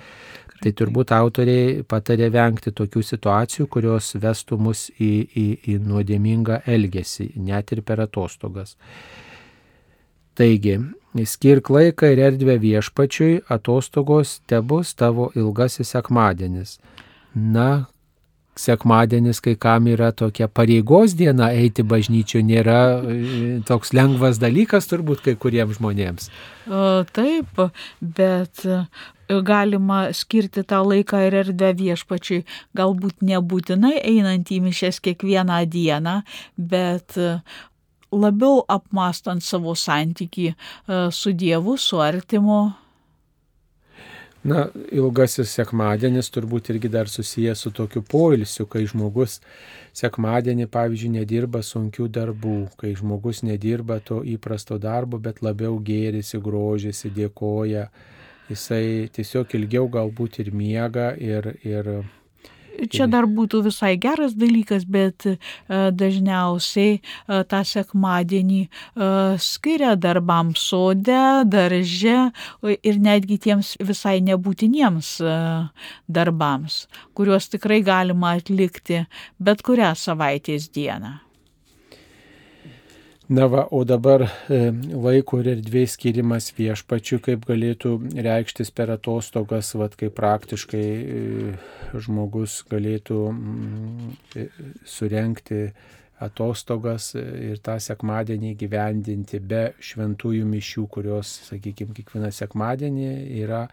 [0.63, 7.33] Tai turbūt autoriai patarė vengti tokių situacijų, kurios vestų mus į, į, į nuodėmingą elgesį,
[7.35, 8.77] net ir per atostogas.
[10.35, 10.77] Taigi,
[11.27, 16.77] skirk laiką ir erdvę viešpačiui, atostogos te bus tavo ilgasis sekmadienis.
[17.35, 17.85] Na,
[18.59, 23.17] sekmadienis kai kam yra tokia pareigos diena eiti bažnyčio, nėra e,
[23.67, 26.29] toks lengvas dalykas turbūt kai kuriems žmonėms.
[27.15, 27.63] taip,
[27.99, 28.63] bet
[29.29, 32.43] galima skirti tą laiką ir erdvę viešpačiui,
[32.77, 36.19] galbūt nebūtinai einant į mišes kiekvieną dieną,
[36.57, 37.39] bet e,
[38.13, 40.55] labiau apmastant savo santyki e,
[41.11, 42.63] su Dievu, su artimu.
[44.45, 49.39] Na, ilgasis sekmadienis turbūt irgi dar susijęs su tokiu poilsiu, kai žmogus
[49.97, 57.09] sekmadienį, pavyzdžiui, nedirba sunkių darbų, kai žmogus nedirba to įprasto darbo, bet labiau gėrisi, grožisi,
[57.15, 57.87] dėkoja.
[58.49, 61.89] Jisai tiesiog ilgiau galbūt ir miega ir, ir
[62.91, 65.35] Čia dar būtų visai geras dalykas, bet e,
[65.69, 67.01] dažniausiai e,
[67.47, 68.69] tą sekmadienį e,
[69.41, 72.17] skiria darbams sode, darže
[72.75, 75.15] ir netgi tiems visai nebūtiniems
[76.11, 79.05] darbams, kuriuos tikrai galima atlikti
[79.39, 81.24] bet kurią savaitės dieną.
[83.27, 84.21] Na va, o dabar
[84.53, 84.57] e,
[84.93, 91.23] laiko ir erdvės skirimas viešpačiu, kaip galėtų reikštis per atostogas, va, kaip praktiškai e,
[92.05, 94.45] žmogus galėtų mm, e,
[94.85, 95.63] surenkti
[96.21, 103.09] atostogas ir tą sekmadienį gyvendinti be šventųjų mišių, kurios, sakykime, kiekvieną sekmadienį
[103.41, 103.65] yra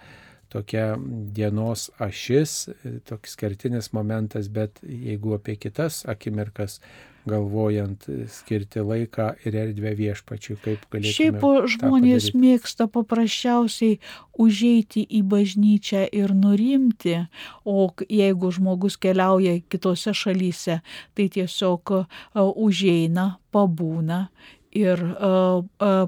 [0.53, 0.93] tokia
[1.37, 2.69] dienos ašis,
[3.09, 6.81] toks kertinis momentas, bet jeigu apie kitas akimirkas
[7.29, 11.15] galvojant skirti laiką ir erdvę viešpačiui, kaip galėtume.
[11.15, 11.45] Šiaip
[11.77, 12.39] žmonės padaryt.
[12.43, 13.99] mėgsta paprasčiausiai
[14.43, 17.21] užeiti į bažnyčią ir nurimti,
[17.65, 20.81] o jeigu žmogus keliauja kitose šalyse,
[21.15, 22.07] tai tiesiog a,
[22.43, 24.27] užeina, pabūna
[24.73, 25.01] ir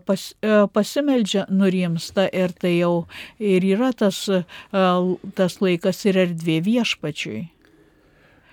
[0.07, 0.27] pas,
[0.75, 3.07] pasimeldžia, nurimsta ir tai jau
[3.39, 4.25] ir yra tas,
[4.71, 7.43] tas laikas ir erdvė viešpačiui.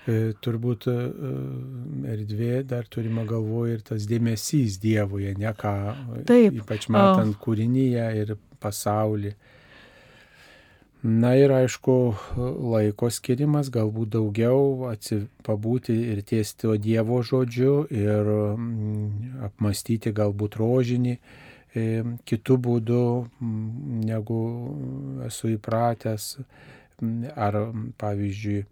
[0.02, 5.74] E, turbūt erdvė dar turime galvoje ir tas dėmesys Dievuje, ne ką,
[6.26, 9.36] Taip, ypač matant kūrinyje ir pasaulį.
[11.02, 11.94] Na ir aišku,
[12.70, 21.16] laiko skirimas, galbūt daugiau atsipabūti ir ties to Dievo žodžiu ir mm, apmastyti galbūt rožinį
[21.18, 21.86] e,
[22.22, 23.02] kitų būdų,
[23.34, 24.38] mm, negu
[25.26, 26.28] esu įpratęs,
[27.02, 27.58] mm, ar
[27.98, 28.62] pavyzdžiui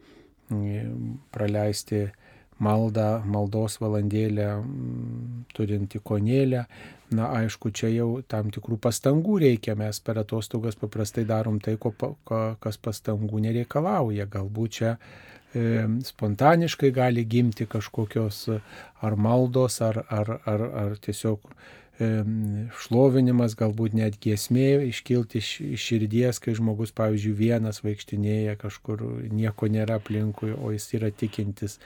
[1.35, 2.05] praleisti
[2.63, 4.53] maldą, maldos valandėlę,
[5.57, 6.65] turint ikonėlę.
[7.11, 11.91] Na, aišku, čia jau tam tikrų pastangų reikia, mes per atostogas paprastai darom tai, ko,
[11.99, 14.29] ko, kas pastangų nereikalauja.
[14.31, 18.45] Galbūt čia e, spontaniškai gali gimti kažkokios
[19.03, 21.51] ar maldos, ar, ar, ar, ar tiesiog
[22.01, 29.99] šlovinimas, galbūt net giesmė iškilti iš, širdies, kai žmogus, pavyzdžiui, vienas vaikštinėja kažkur, nieko nėra
[30.01, 31.79] aplinkui, o jis yra tikintis.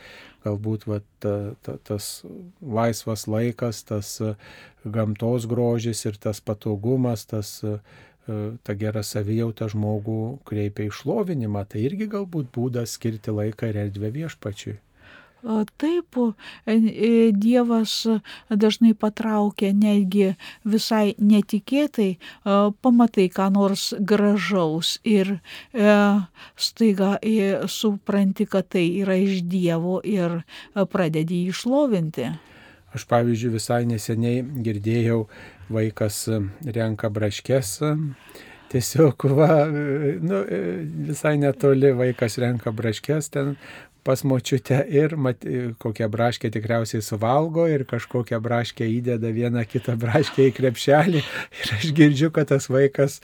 [0.44, 2.22] Galbūt va, ta, ta, tas
[2.60, 4.14] laisvas laikas, tas
[4.84, 7.56] gamtos grožis ir tas patogumas, tas
[8.24, 14.78] ta gera savijauta žmogų kreipia išlovinimą, tai irgi galbūt būdas skirti laiką ir erdvę viešpačiui.
[15.76, 16.16] Taip,
[16.66, 18.06] e, e, Dievas
[18.48, 20.30] dažnai patraukia netgi
[20.64, 22.16] visai netikėtai,
[22.80, 25.36] pamatai ką nors gražaus ir
[26.56, 27.18] staiga
[27.68, 30.40] supranti, kad tai yra iš Dievo ir
[30.72, 32.30] pradedi išlovinti.
[32.94, 35.24] Aš pavyzdžiui visai neseniai girdėjau,
[35.68, 36.24] vaikas
[36.64, 37.80] renka braškės
[38.74, 40.42] tiesiog va, nu,
[41.08, 43.54] visai netoli vaikas renka braškės, ten
[44.04, 45.42] pas močiutę ir mat,
[45.82, 51.24] kokią braškę tikriausiai suvalgo ir kažkokią braškę įdeda vieną kitą braškę į krepšelį.
[51.64, 53.18] Ir aš girdžiu, kad tas vaikas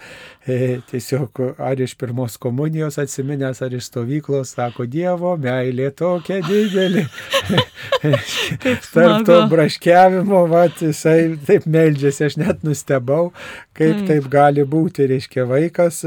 [0.49, 7.07] e, tiesiog ar iš pirmos komunijos atsiminęs, ar iš stovyklos sako, Dievo meilė tokia didelė.
[8.95, 13.31] Tarp to braškiavimo, vat, jisai taip meldžiasi, aš net nustebau,
[13.77, 16.03] kaip taip, taip gali būti, reiškia vaikas,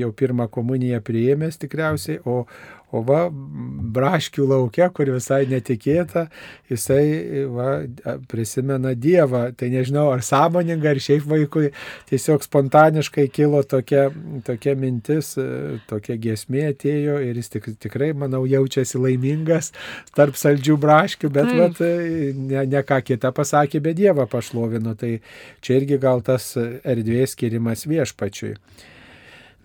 [0.00, 2.44] jau pirmą komuniją priėmęs tikriausiai, o,
[2.90, 6.24] O va, braškių laukia, kur visai netikėta,
[6.70, 7.68] jisai va,
[8.30, 9.44] prisimena Dievą.
[9.54, 11.70] Tai nežinau, ar sąmoninga, ar šiaip vaikui
[12.10, 14.08] tiesiog spontaniškai kilo tokia,
[14.46, 15.36] tokia mintis,
[15.90, 19.70] tokia giesmė atėjo ir jis tik, tikrai, manau, jaučiasi laimingas
[20.16, 21.70] tarp saldžių braškių, bet va,
[22.50, 24.96] ne, ne ką kitą pasakė, bet Dievą pašlovino.
[24.98, 25.16] Tai
[25.62, 28.56] čia irgi gal tas erdvės skirimas viešpačiui.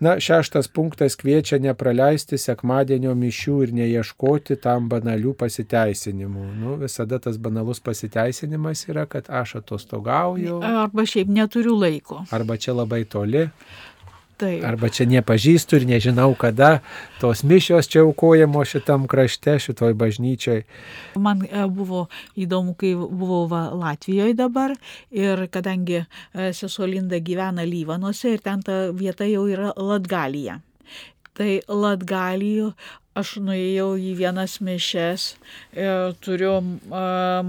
[0.00, 6.44] Na, šeštas punktas kviečia nepraleisti sekmadienio mišių ir neieškoti tam banalių pasiteisinimų.
[6.60, 10.60] Nu, visada tas banalus pasiteisinimas yra, kad aš atostogauju.
[10.60, 12.26] Arba šiaip neturiu laiko.
[12.28, 13.46] Arba čia labai toli.
[14.36, 14.64] Taip.
[14.68, 16.82] Arba čia nepažįstu ir nežinau, kada
[17.22, 20.66] tos mišios čia aukojamo šitam krašte, šitoj bažnyčiai.
[21.16, 22.02] Man e, buvo
[22.36, 24.74] įdomu, kai buvau va, Latvijoje dabar
[25.08, 30.58] ir kadangi e, sesuo Linda gyvena Lyvanuose ir ten ta vieta jau yra Latgalija.
[31.36, 32.74] Tai Latgalijų
[33.16, 35.30] aš nuėjau į vienas mišes,
[35.72, 35.88] e,
[36.20, 36.58] turiu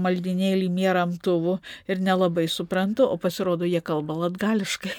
[0.00, 1.58] maldinėlį mėramtuvų
[1.92, 4.96] ir nelabai suprantu, o pasirodo, jie kalba latgališkai.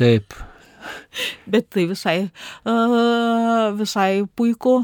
[0.00, 0.32] Taip,
[1.52, 2.16] Bet tai visai,
[3.78, 4.76] visai puiku,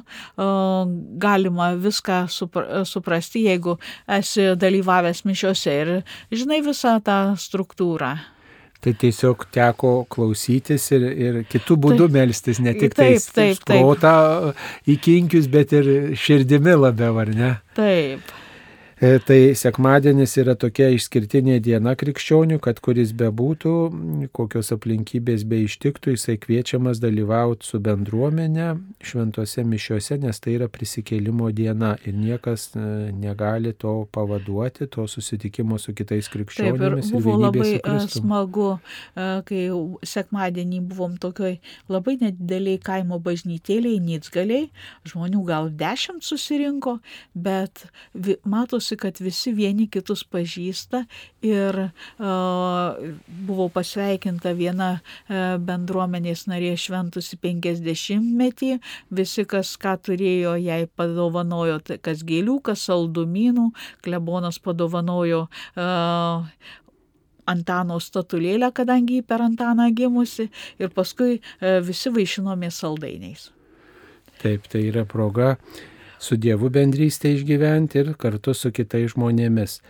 [1.27, 3.79] galima viską suprasti, jeigu
[4.19, 5.95] esi dalyvavęs mišiuose ir
[6.33, 8.15] žinai visą tą struktūrą.
[8.81, 13.67] Tai tiesiog teko klausytis ir, ir kitų būdų taip, melstis, ne tik taip, taip, taip,
[13.69, 14.55] protą
[14.89, 17.51] įkinkius, bet ir širdimi labiau, ar ne?
[17.77, 18.33] Taip.
[19.01, 23.71] E, tai sekmadienis yra tokia išskirtinė diena krikščionių, kad kuris bebūtų,
[24.37, 28.67] kokios aplinkybės be ištiktų, jisai kviečiamas dalyvauti su bendruomenė
[29.01, 32.83] šventose mišiuose, nes tai yra prisikėlimo diena ir niekas e,
[33.17, 37.09] negali to pavaduoti, to susitikimo su kitais krikščionimis.
[37.09, 38.69] Taip, ir buvo labai e, smagu,
[39.17, 39.63] kai
[40.13, 41.57] sekmadienį buvom tokioj
[41.89, 44.69] labai nedideliai kaimo bažnytėliai, nitsgaliai,
[45.09, 46.99] žmonių gal dešimt susirinko,
[47.33, 47.87] bet
[48.45, 51.07] matosi, džiaugiausi, kad visi vieni kitus pažįsta
[51.43, 52.97] ir uh,
[53.47, 62.25] buvau pasveikinta viena uh, bendruomenės narė šventusi 50-metį, visi, kas ką turėjo, jai padovanojo, kas
[62.25, 63.73] gėlių, kas saldumynų,
[64.03, 66.47] klebonas padovanojo uh,
[67.51, 71.41] Antano statulėlę, kadangi per Antaną gimusi ir paskui
[71.83, 73.49] visi vaišinomės saldainiais.
[74.39, 75.57] Taip, tai yra proga
[76.21, 79.81] su Dievu bendrystę išgyventi ir kartu su kitais žmonėmis.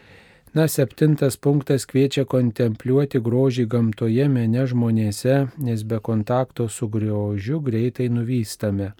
[0.54, 8.08] Na, septintas punktas kviečia kontempliuoti grožį gamtoje, mene žmonėse, nes be kontakto su grožiu greitai
[8.10, 8.92] nuvystame.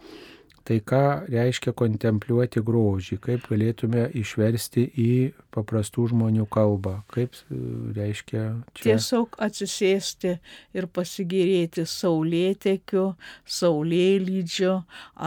[0.70, 5.14] Tai ką reiškia kontempliuoti grožį, kaip galėtume išversti į
[5.50, 7.56] paprastų žmonių kalbą, kaip e,
[7.96, 8.42] reiškia
[8.78, 8.84] čia.
[8.84, 10.36] Tiesiog atsisėsti
[10.78, 13.08] ir pasigirėti saulėtekiu,
[13.50, 14.76] saulėlydžiu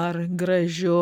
[0.03, 1.01] ar gražiu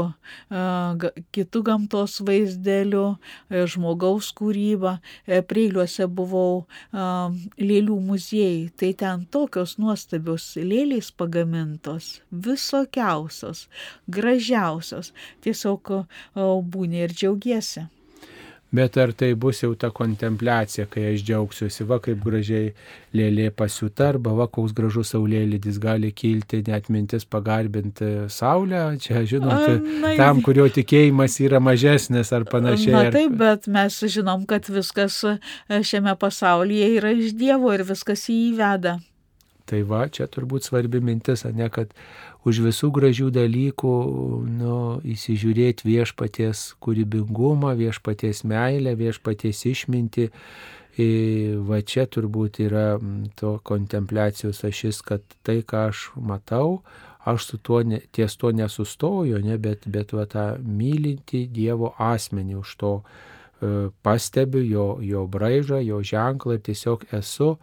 [1.37, 3.05] kitų gamtos vaizdeliu,
[3.45, 4.95] e, žmogaus kūryba.
[5.29, 13.67] E, Preiliuose buvau lėlių muziejai, tai ten tokios nuostabios lėlės pagamintos, visokiausios,
[14.32, 15.11] gražiausios.
[15.43, 15.97] Tiesiog
[16.71, 17.88] būni ir džiaugiesi.
[18.71, 22.69] Bet ar tai bus jau ta kontempliacija, kai aš džiaugsiuosi, va kaip gražiai
[23.11, 29.84] lėlė pasiuta, arba va koks gražus saulėlydis gali kilti, net mintis pagarbinti saulę, čia žinot,
[29.99, 32.95] Na, tam, kurio tikėjimas yra mažesnis ar panašiai.
[32.95, 35.19] Na taip, bet mes žinom, kad viskas
[35.67, 39.01] šiame pasaulyje yra iš Dievo ir viskas jį įveda.
[39.67, 41.91] Tai va, čia turbūt svarbi mintis, ne kad
[42.47, 43.95] už visų gražių dalykų
[44.49, 50.29] nu, įsižiūrėti viešpaties kūrybingumą, viešpaties meilę, viešpaties išminti.
[51.67, 52.97] Va čia turbūt yra
[53.39, 56.81] to kontempliacijos ašis, kad tai, ką aš matau,
[57.23, 57.79] aš su tuo,
[58.11, 63.03] ties to nesustoju, ne, bet, bet va tą mylinti Dievo asmenį už to e,
[64.03, 67.53] pastebiu jo, jo braižą, jo ženklą ir tiesiog esu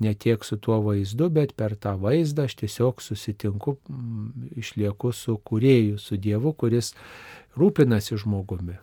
[0.00, 5.38] ne tiek su tuo vaizdu, bet per tą vaizdą aš tiesiog susitinku, mm, išlieku su
[5.50, 6.94] kurėju, su Dievu, kuris
[7.58, 8.78] rūpinasi žmogumi.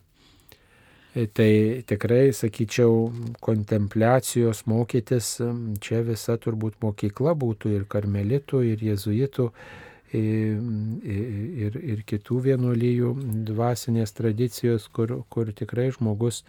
[1.15, 3.09] E, tai tikrai, sakyčiau,
[3.39, 9.51] kontempliacijos mokytis, mm, čia visa turbūt mokykla būtų ir karmelitų, ir jezuitų,
[10.15, 13.11] ir, ir kitų vienuolyjų
[13.49, 16.43] dvasinės tradicijos, kur, kur tikrai žmogus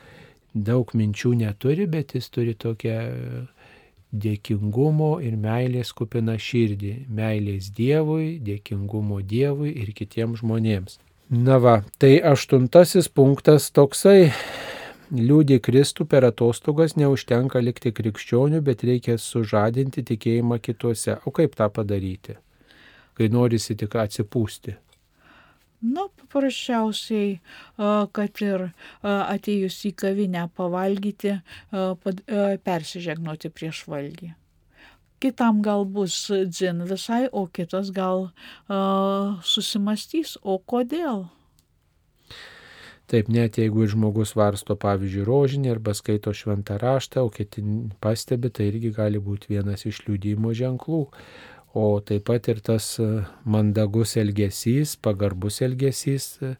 [0.54, 2.98] daug minčių neturi, bet jis turi tokią
[4.12, 7.06] dėkingumo ir meilės kupina širdį.
[7.08, 10.98] Meilės Dievui, dėkingumo Dievui ir kitiems žmonėms.
[11.30, 14.30] Na va, tai aštuntasis punktas toksai.
[15.06, 21.18] Liūdį Kristų per atostogas neužtenka likti krikščionių, bet reikia sužadinti tikėjimą kituose.
[21.26, 22.38] O kaip tą padaryti?
[23.14, 24.74] Kai norisi tik atsipūsti.
[25.84, 27.36] Na, paprasčiausiai,
[28.16, 28.70] kad ir
[29.04, 31.36] atėjus į kavinę pavalgyti,
[32.64, 34.32] persižegnoti prieš valgį.
[35.20, 38.30] Kitam gal bus dzin visai, o kitas gal
[39.44, 41.26] susimastys, o kodėl.
[43.06, 47.62] Taip, net jeigu žmogus varsto, pavyzdžiui, rožinį arba skaito šventą raštą, o kiti
[48.02, 51.04] pastebi, tai irgi gali būti vienas iš liūdimo ženklų
[51.76, 53.06] o taip pat ir tas e,
[53.44, 56.52] mandagus elgesys, pagarbus elgesys e,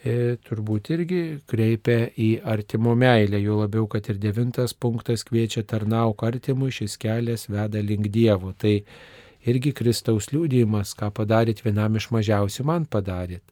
[0.00, 0.14] e,
[0.46, 6.72] turbūt irgi kreipia į artimo meilę, jo labiau, kad ir devintas punktas kviečia tarnauk artimui,
[6.72, 8.54] šis kelias veda link Dievo.
[8.56, 8.78] Tai
[9.44, 13.44] irgi Kristaus liūdėjimas, ką padaryt vienam iš mažiausių, man padaryt.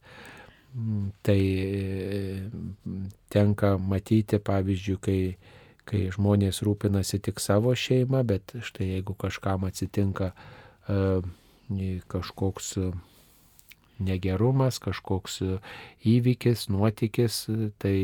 [0.73, 1.41] Mm, tai
[3.29, 5.21] tenka matyti, pavyzdžiui, kai,
[5.85, 12.93] kai žmonės rūpinasi tik savo šeimą, bet štai jeigu kažkam atsitinka E, kažkoks e,
[14.03, 15.59] negerumas, kažkoks e,
[16.15, 17.45] įvykis, nuotykis,
[17.83, 17.97] tai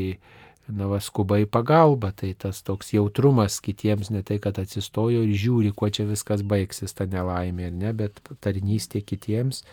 [0.69, 5.73] na, va, skubai pagalba, tai tas toks jautrumas kitiems, ne tai, kad atsistojo ir žiūri,
[5.75, 9.63] kuo čia viskas baigsis, ta nelaimė, ne, bet tarnystė kitiems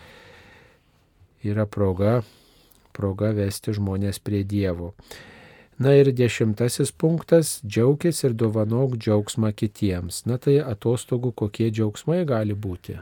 [1.46, 2.22] yra proga,
[2.96, 4.94] proga vesti žmonės prie Dievo.
[5.79, 10.22] Na ir dešimtasis punktas- džiaugis ir dovanok džiaugsmą kitiems.
[10.27, 12.97] Na tai atostogų kokie džiaugsmai gali būti?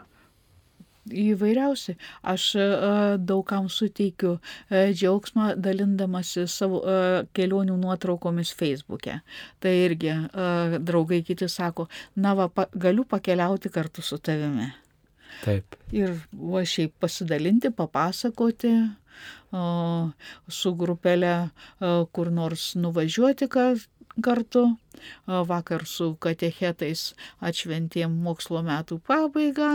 [1.04, 1.94] Įvairiausi.
[2.24, 9.20] Aš uh, daugam suteikiu uh, džiaugsmą dalindamasi savo uh, kelionių nuotraukomis Facebook'e.
[9.60, 10.16] Tai irgi
[10.80, 14.72] draugai kiti sako, na va, pa, galiu pakeliauti kartu su tavimi.
[15.44, 15.76] Taip.
[15.92, 18.72] Ir va šiaip pasidalinti, papasakoti,
[19.52, 21.34] su grupelė
[22.12, 23.48] kur nors nuvažiuoti
[24.22, 24.64] kartu.
[25.26, 27.00] Vakar su katechetais
[27.42, 29.72] atšventėm mokslo metų pabaigą,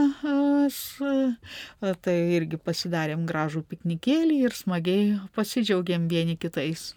[2.06, 6.94] tai irgi pasidarėm gražų piknikėlį ir smagiai pasidžiaugiam vieni kitais.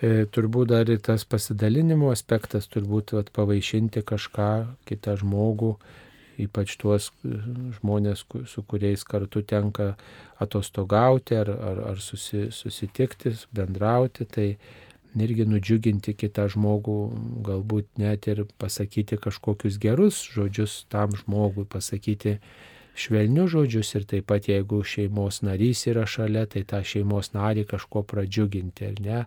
[0.00, 4.52] E, turbūt dar ir tas pasidalinimo aspektas, turbūt vat, pavaišinti kažką,
[4.88, 5.74] kitą žmogų,
[6.46, 7.34] ypač tuos e,
[7.78, 9.94] žmonės, su kuriais kartu tenka
[10.40, 14.48] atostogauti ar, ar, ar susi, susitikti, bendrauti, tai
[15.18, 16.98] irgi nudžiuginti kitą žmogų,
[17.46, 22.38] galbūt net ir pasakyti kažkokius gerus žodžius tam žmogui, pasakyti
[22.98, 28.04] švelnius žodžius ir taip pat jeigu šeimos narys yra šalia, tai tą šeimos narį kažko
[28.10, 29.20] pradžiuginti, ar ne?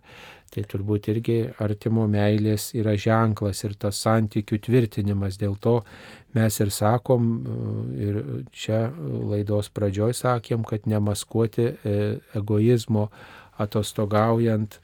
[0.54, 5.40] Tai turbūt irgi artimo meilės yra ženklas ir tas santykių tvirtinimas.
[5.42, 5.80] Dėl to
[6.38, 7.32] mes ir sakom,
[7.98, 8.20] ir
[8.54, 11.96] čia laidos pradžioj sakėm, kad nemaskuoti e,
[12.38, 13.08] egoizmo
[13.64, 14.78] atostogaujant,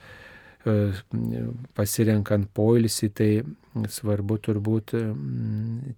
[1.76, 3.30] pasirenkant poilsį, tai
[3.88, 4.94] svarbu turbūt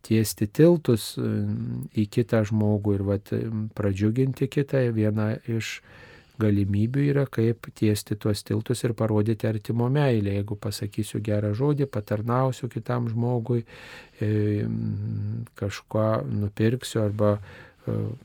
[0.05, 3.33] tiesti tiltus į kitą žmogų ir vat,
[3.77, 4.83] pradžiuginti kitą.
[4.93, 5.79] Viena iš
[6.41, 10.35] galimybių yra, kaip tiesti tuos tiltus ir parodyti artimo meilę.
[10.39, 13.65] Jeigu pasakysiu gerą žodį, patarnausiu kitam žmogui,
[14.21, 14.29] e,
[15.59, 16.07] kažką
[16.41, 17.41] nupirksiu arba e,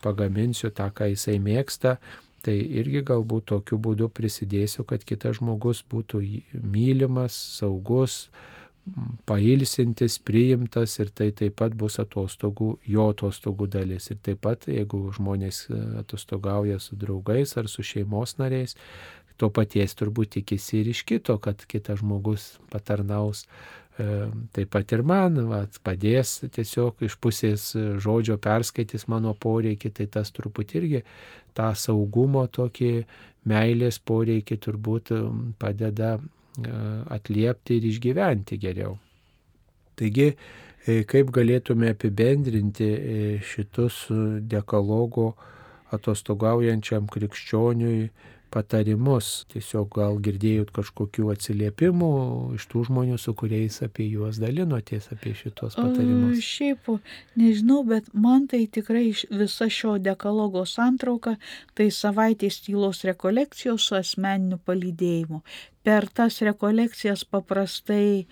[0.05, 1.97] pagaminsiu tą, ką jisai mėgsta,
[2.45, 6.21] tai irgi galbūt tokiu būdu prisidėsiu, kad kitas žmogus būtų
[6.63, 8.27] mylimas, saugus,
[9.27, 14.11] pailsintis, priimtas ir tai taip pat bus atostogų, jo atostogų dalis.
[14.13, 18.77] Ir taip pat, jeigu žmonės e, atostogauja su draugais ar su šeimos nariais,
[19.37, 23.47] to paties turbūt tikisi ir iš kito, kad kitas žmogus patarnaus.
[23.97, 24.07] E,
[24.53, 27.71] taip pat ir man va, padės tiesiog iš pusės
[28.03, 31.03] žodžio perskaitys mano poreikį, tai tas turbūt irgi
[31.57, 32.93] tą saugumo tokį
[33.49, 35.15] meilės poreikį turbūt
[35.59, 36.17] padeda
[37.13, 38.97] atliepti ir išgyventi geriau.
[39.97, 40.31] Taigi,
[40.85, 44.07] e, kaip galėtume apibendrinti e, šitus
[44.45, 45.31] dekalogo
[45.97, 48.09] atostogaujančiam krikščioniui
[48.57, 49.45] patarimus.
[49.53, 52.11] Tiesiog gal girdėjot kažkokių atsiliepimų
[52.57, 56.41] iš tų žmonių, su kuriais apie juos dalinotės, apie šitos patarimus.
[56.47, 56.91] Šiaip,
[57.39, 61.37] nežinau, bet man tai tikrai visa šio dekalogo santrauka,
[61.77, 65.43] tai savaitės tylos rekolekcijos su asmeniniu palydėjimu
[65.87, 68.27] per tas rekolekcijas paprastai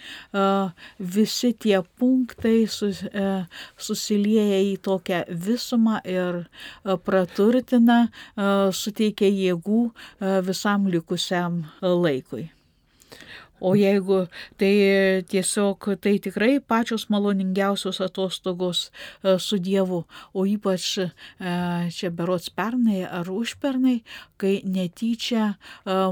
[0.99, 3.45] visi tie punktai sus, uh,
[3.79, 6.43] susilieja į tokią visumą ir
[7.07, 8.09] praturtina,
[8.75, 9.85] suteikia jėgų
[10.47, 12.49] visam likusiam laikui.
[13.65, 14.27] O jeigu
[14.61, 14.73] tai
[15.29, 18.91] tiesiog tai tikrai pačios maloningiausios atostogos
[19.23, 21.09] e, su Dievu, o ypač e,
[21.89, 24.03] čia berots pernai ar užpernai,
[24.37, 25.57] kai netyčia e,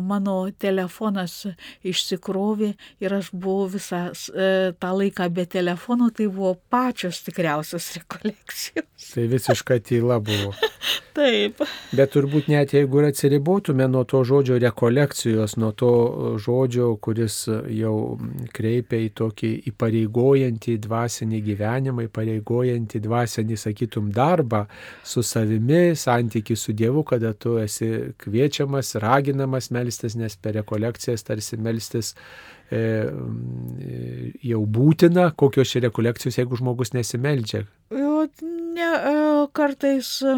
[0.00, 1.42] mano telefonas
[1.84, 2.72] išsikrovė
[3.04, 4.02] ir aš buvau visą
[4.80, 9.12] tą laiką be telefono, tai buvo pačios tikriausios rekolekcijos.
[9.12, 10.54] Tai visiška tyla buvo.
[11.16, 11.60] Taip.
[11.92, 15.92] Bet turbūt net jeigu ir atsiribotume nuo to žodžio rekolekcijos, nuo to
[16.40, 18.18] žodžio, kuris jau
[18.54, 24.64] kreipia į tokį įpareigojantį dvasinį gyvenimą, įpareigojantį dvasinį, sakytum, darbą
[25.04, 31.60] su savimi, santyki su Dievu, kada tu esi kviečiamas, raginamas melstis, nes per rekolekcijas tarsi
[31.60, 32.14] melstis
[34.42, 37.66] jau būtina, kokios čia rekolekcijos, jeigu žmogus nesimeldžia.
[38.72, 40.34] Ne, e, kartais e,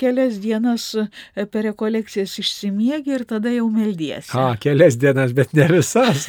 [0.00, 0.90] kelias dienas
[1.34, 4.32] per rekolekcijas išsimiegi ir tada jau meldiesi.
[4.36, 6.28] A, kelias dienas, bet ne visas.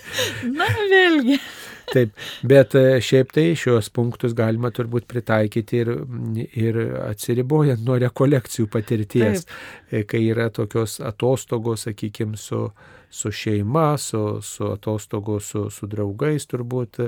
[0.58, 1.40] Na, vėlgi.
[1.90, 2.14] Taip,
[2.46, 5.92] bet e, šiaip tai šios punktus galima turbūt pritaikyti ir,
[6.56, 6.80] ir
[7.10, 10.06] atsiribojant nuo rekolekcijų patirties, Taip.
[10.10, 12.68] kai yra tokios atostogos, sakykime, su,
[13.14, 17.00] su šeima, su, su atostogos su, su draugais turbūt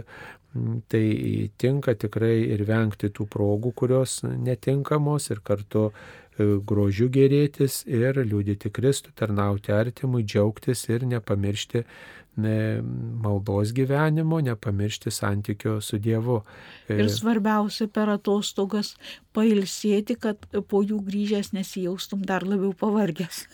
[0.88, 8.20] tai tinka tikrai ir vengti tų progų, kurios netinkamos ir kartu e, grožiu gerėtis ir
[8.22, 11.82] liūdėti Kristų, tarnauti artimui, džiaugtis ir nepamiršti
[12.42, 12.56] ne,
[13.22, 16.42] maldos gyvenimo, nepamiršti santykio su Dievu.
[16.88, 18.94] E, ir svarbiausia per atostogas
[19.36, 23.44] pailsėti, kad po jų grįžęs nesijaustum dar labiau pavargęs.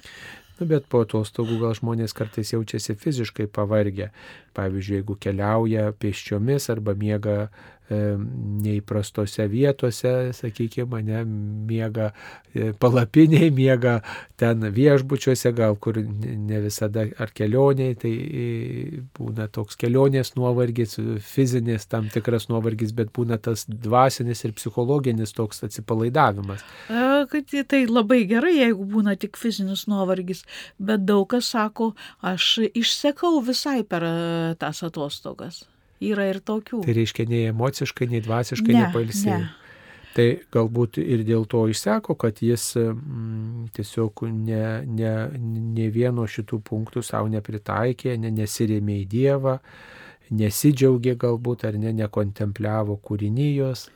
[0.63, 4.13] Nu, bet po atostogų gal žmonės kartais jaučiasi fiziškai pavargę.
[4.55, 7.49] Pavyzdžiui, jeigu keliauja pėsčiomis arba miega
[8.63, 11.23] neįprastose vietose, sakykime, mane
[11.69, 12.11] miega
[12.55, 13.99] e, palapiniai, miega
[14.41, 18.47] ten viešbučiuose, gal kur ne visada ar kelioniai, tai e,
[19.19, 25.65] būna toks kelionės nuovargis, fizinis tam tikras nuovargis, bet būna tas dvasinis ir psichologinis toks
[25.69, 26.65] atsipalaidavimas.
[27.33, 30.45] Kad tai labai gerai, jeigu būna tik fizinis nuovargis,
[30.79, 34.07] bet daug kas sako, aš išsekau visai per
[34.61, 35.63] tas atostogas.
[36.11, 36.83] Yra ir tokių.
[36.87, 39.41] Tai reiškia, nei emociškai, nei dvasiškai ne, nepailsėjo.
[39.43, 39.51] Ne.
[40.13, 45.13] Tai galbūt ir dėl to išseko, kad jis mm, tiesiog ne, ne,
[45.73, 49.57] ne vieno šitų punktų savo nepritaikė, ne, nesirėmė į Dievą,
[50.37, 53.89] nesidžiaugė galbūt ar ne, nekontempliavo kūrinijos,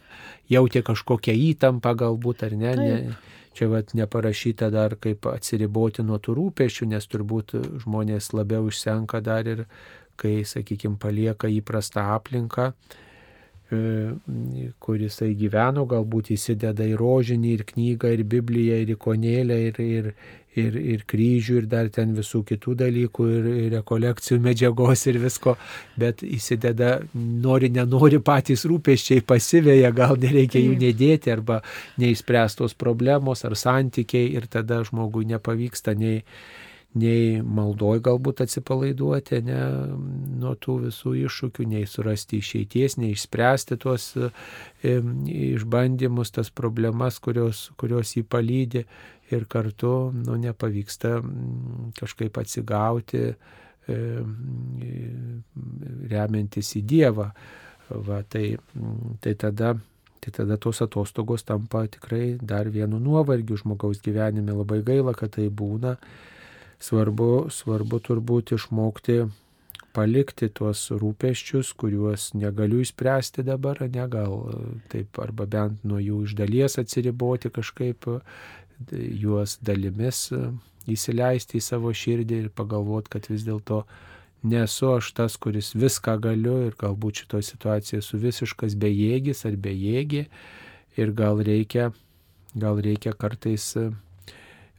[0.53, 2.77] jautė kažkokią įtampą galbūt ar ne.
[2.81, 3.09] Taip.
[3.11, 7.55] ne čia vat neparašyta dar kaip atsiriboti nuo tų rūpešių, nes turbūt
[7.85, 9.65] žmonės labiau išsenka dar ir
[10.21, 12.73] kai, sakykime, palieka įprastą aplinką,
[14.79, 20.13] kuris gyveno, galbūt įsideda į rožinį, ir knygą, ir Bibliją, ir ikonėlę, ir, ir,
[20.55, 25.57] ir, ir kryžių, ir dar ten visų kitų dalykų, ir, ir rekolekcijų medžiagos, ir visko,
[25.99, 31.59] bet įsideda, nori, nenori patys rūpeščiai pasivėja, gal nereikia jų nedėti, arba
[31.99, 36.23] neįspręstos problemos, ar santykiai, ir tada žmogui nepavyksta nei
[36.97, 39.59] nei maldoj galbūt atsipalaiduoti ne,
[40.41, 44.09] nuo tų visų iššūkių, nei surasti išeities, nei išspręsti tuos
[44.83, 48.87] išbandymus, tas problemas, kurios, kurios jį palydė
[49.35, 51.19] ir kartu nu, nepavyksta
[51.99, 53.35] kažkaip atsigauti,
[56.11, 57.29] remiantis į Dievą.
[57.87, 58.57] Va, tai,
[59.23, 59.77] tai tada
[60.27, 64.53] tai tada tos atostogos tampa tikrai dar vienu nuovargiu žmogaus gyvenime.
[64.53, 65.97] Labai gaila, kad tai būna,
[66.83, 69.25] svarbu, svarbu turbūt išmokti
[69.97, 74.35] palikti tuos rūpeščius, kuriuos negaliu įspręsti dabar, ne gal
[74.93, 78.09] taip, arba bent nuo jų iš dalies atsiriboti kažkaip,
[78.93, 80.27] juos dalimis
[80.87, 83.85] įsileisti į savo širdį ir pagalvoti, kad vis dėlto
[84.47, 90.27] nesu aš tas, kuris viską galiu ir galbūt šitoje situacijoje esu visiškas bejėgis ar bejėgė
[91.01, 91.91] ir gal reikia,
[92.55, 93.73] gal reikia kartais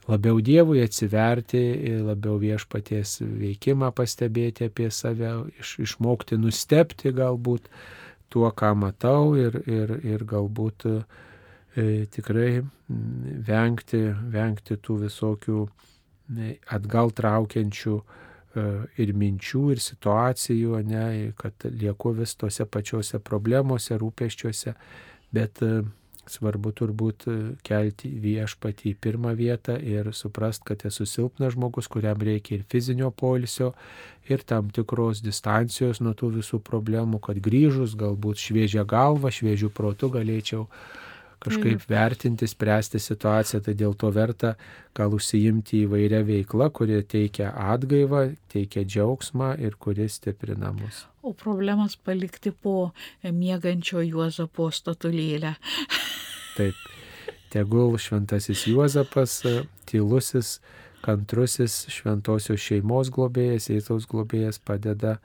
[0.08, 1.62] labiau Dievui atsiverti,
[2.06, 7.68] labiau viešpaties veikimą pastebėti apie save, iš, išmokti nustepti galbūt
[8.32, 10.96] tuo, ką matau ir, ir, ir galbūt e,
[12.14, 15.66] tikrai vengti, vengti tų visokių
[16.76, 18.66] atgal traukiančių e,
[19.04, 21.06] ir minčių, ir situacijų, ne,
[21.40, 24.76] kad lieku vis tose pačiose problemose, rūpeščiuose,
[25.36, 25.82] bet e,
[26.32, 27.36] svarbu turbūt e,
[27.68, 33.12] kelti viešpatį į pirmą vietą ir suprast, kad esu silpnas žmogus, kuriam reikia ir fizinio
[33.12, 33.74] polisio,
[34.30, 40.12] ir tam tikros distancijos nuo tų visų problemų, kad grįžus galbūt šviežia galva, šviežių protų
[40.20, 40.68] galėčiau
[41.40, 41.90] kažkaip Taip.
[41.90, 44.56] vertinti, spręsti situaciją, tai dėl to verta
[44.98, 51.06] gal užsiimti įvairią veiklą, kuri teikia atgaivą, teikia džiaugsmą ir kuris stiprina mus.
[51.22, 52.92] O problemas palikti po
[53.24, 55.56] mėgančio Juozapo statulėlę.
[56.58, 56.78] Taip.
[57.54, 59.40] Tegul šventasis Juozapas,
[59.88, 60.58] tylusis,
[61.06, 65.18] kantrusis, šventosios šeimos globėjas, Jėzaus globėjas padeda,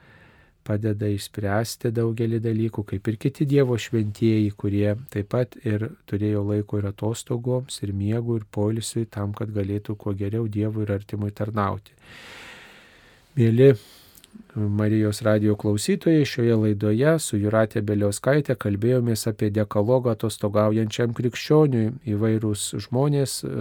[0.63, 6.79] padeda išspręsti daugelį dalykų, kaip ir kiti Dievo šventieji, kurie taip pat ir turėjo laiko
[6.79, 11.97] ir atostogoms, ir miegų, ir poilsiui, tam, kad galėtų kuo geriau Dievui ir artimui tarnauti.
[13.41, 13.73] Mėly
[14.55, 21.87] Marijos radio klausytojai šioje laidoje su Juratė Beliauskaitė kalbėjomės apie dekalogą atostogaujančiam krikščioniui.
[22.13, 23.55] Įvairūs žmonės e,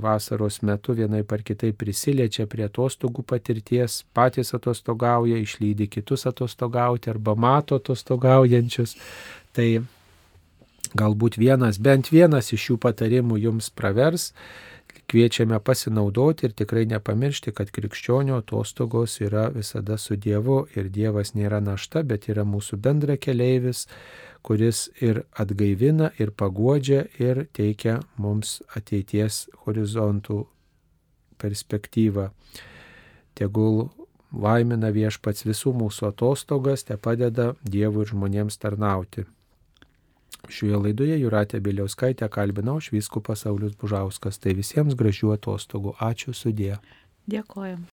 [0.00, 7.36] vasaros metu vienai par kitai prisiliečia prie atostogų patirties, patys atostogauja, išlydi kitus atostogauti arba
[7.36, 8.96] mato atostogaujančius.
[9.52, 9.68] Tai
[10.96, 14.30] galbūt vienas, bent vienas iš šių patarimų jums pravers
[15.10, 21.60] Kviečiame pasinaudoti ir tikrai nepamiršti, kad krikščionio atostogos yra visada su Dievu ir Dievas nėra
[21.60, 23.86] našta, bet yra mūsų bendra keleivis,
[24.42, 30.46] kuris ir atgaivina, ir paguodžia, ir teikia mums ateities horizontų
[31.42, 32.30] perspektyvą.
[33.38, 33.90] Tegul
[34.32, 39.26] laimina viešpats visų mūsų atostogas, te padeda Dievui ir žmonėms tarnauti.
[40.50, 44.40] Šioje laidoje Juratė Biliauskaitė kalbinau švyskupas Saulis Bužauskas.
[44.42, 45.94] Tai visiems gražių atostogų.
[46.02, 46.78] Ačiū sudė.
[47.30, 47.84] Dėkojom.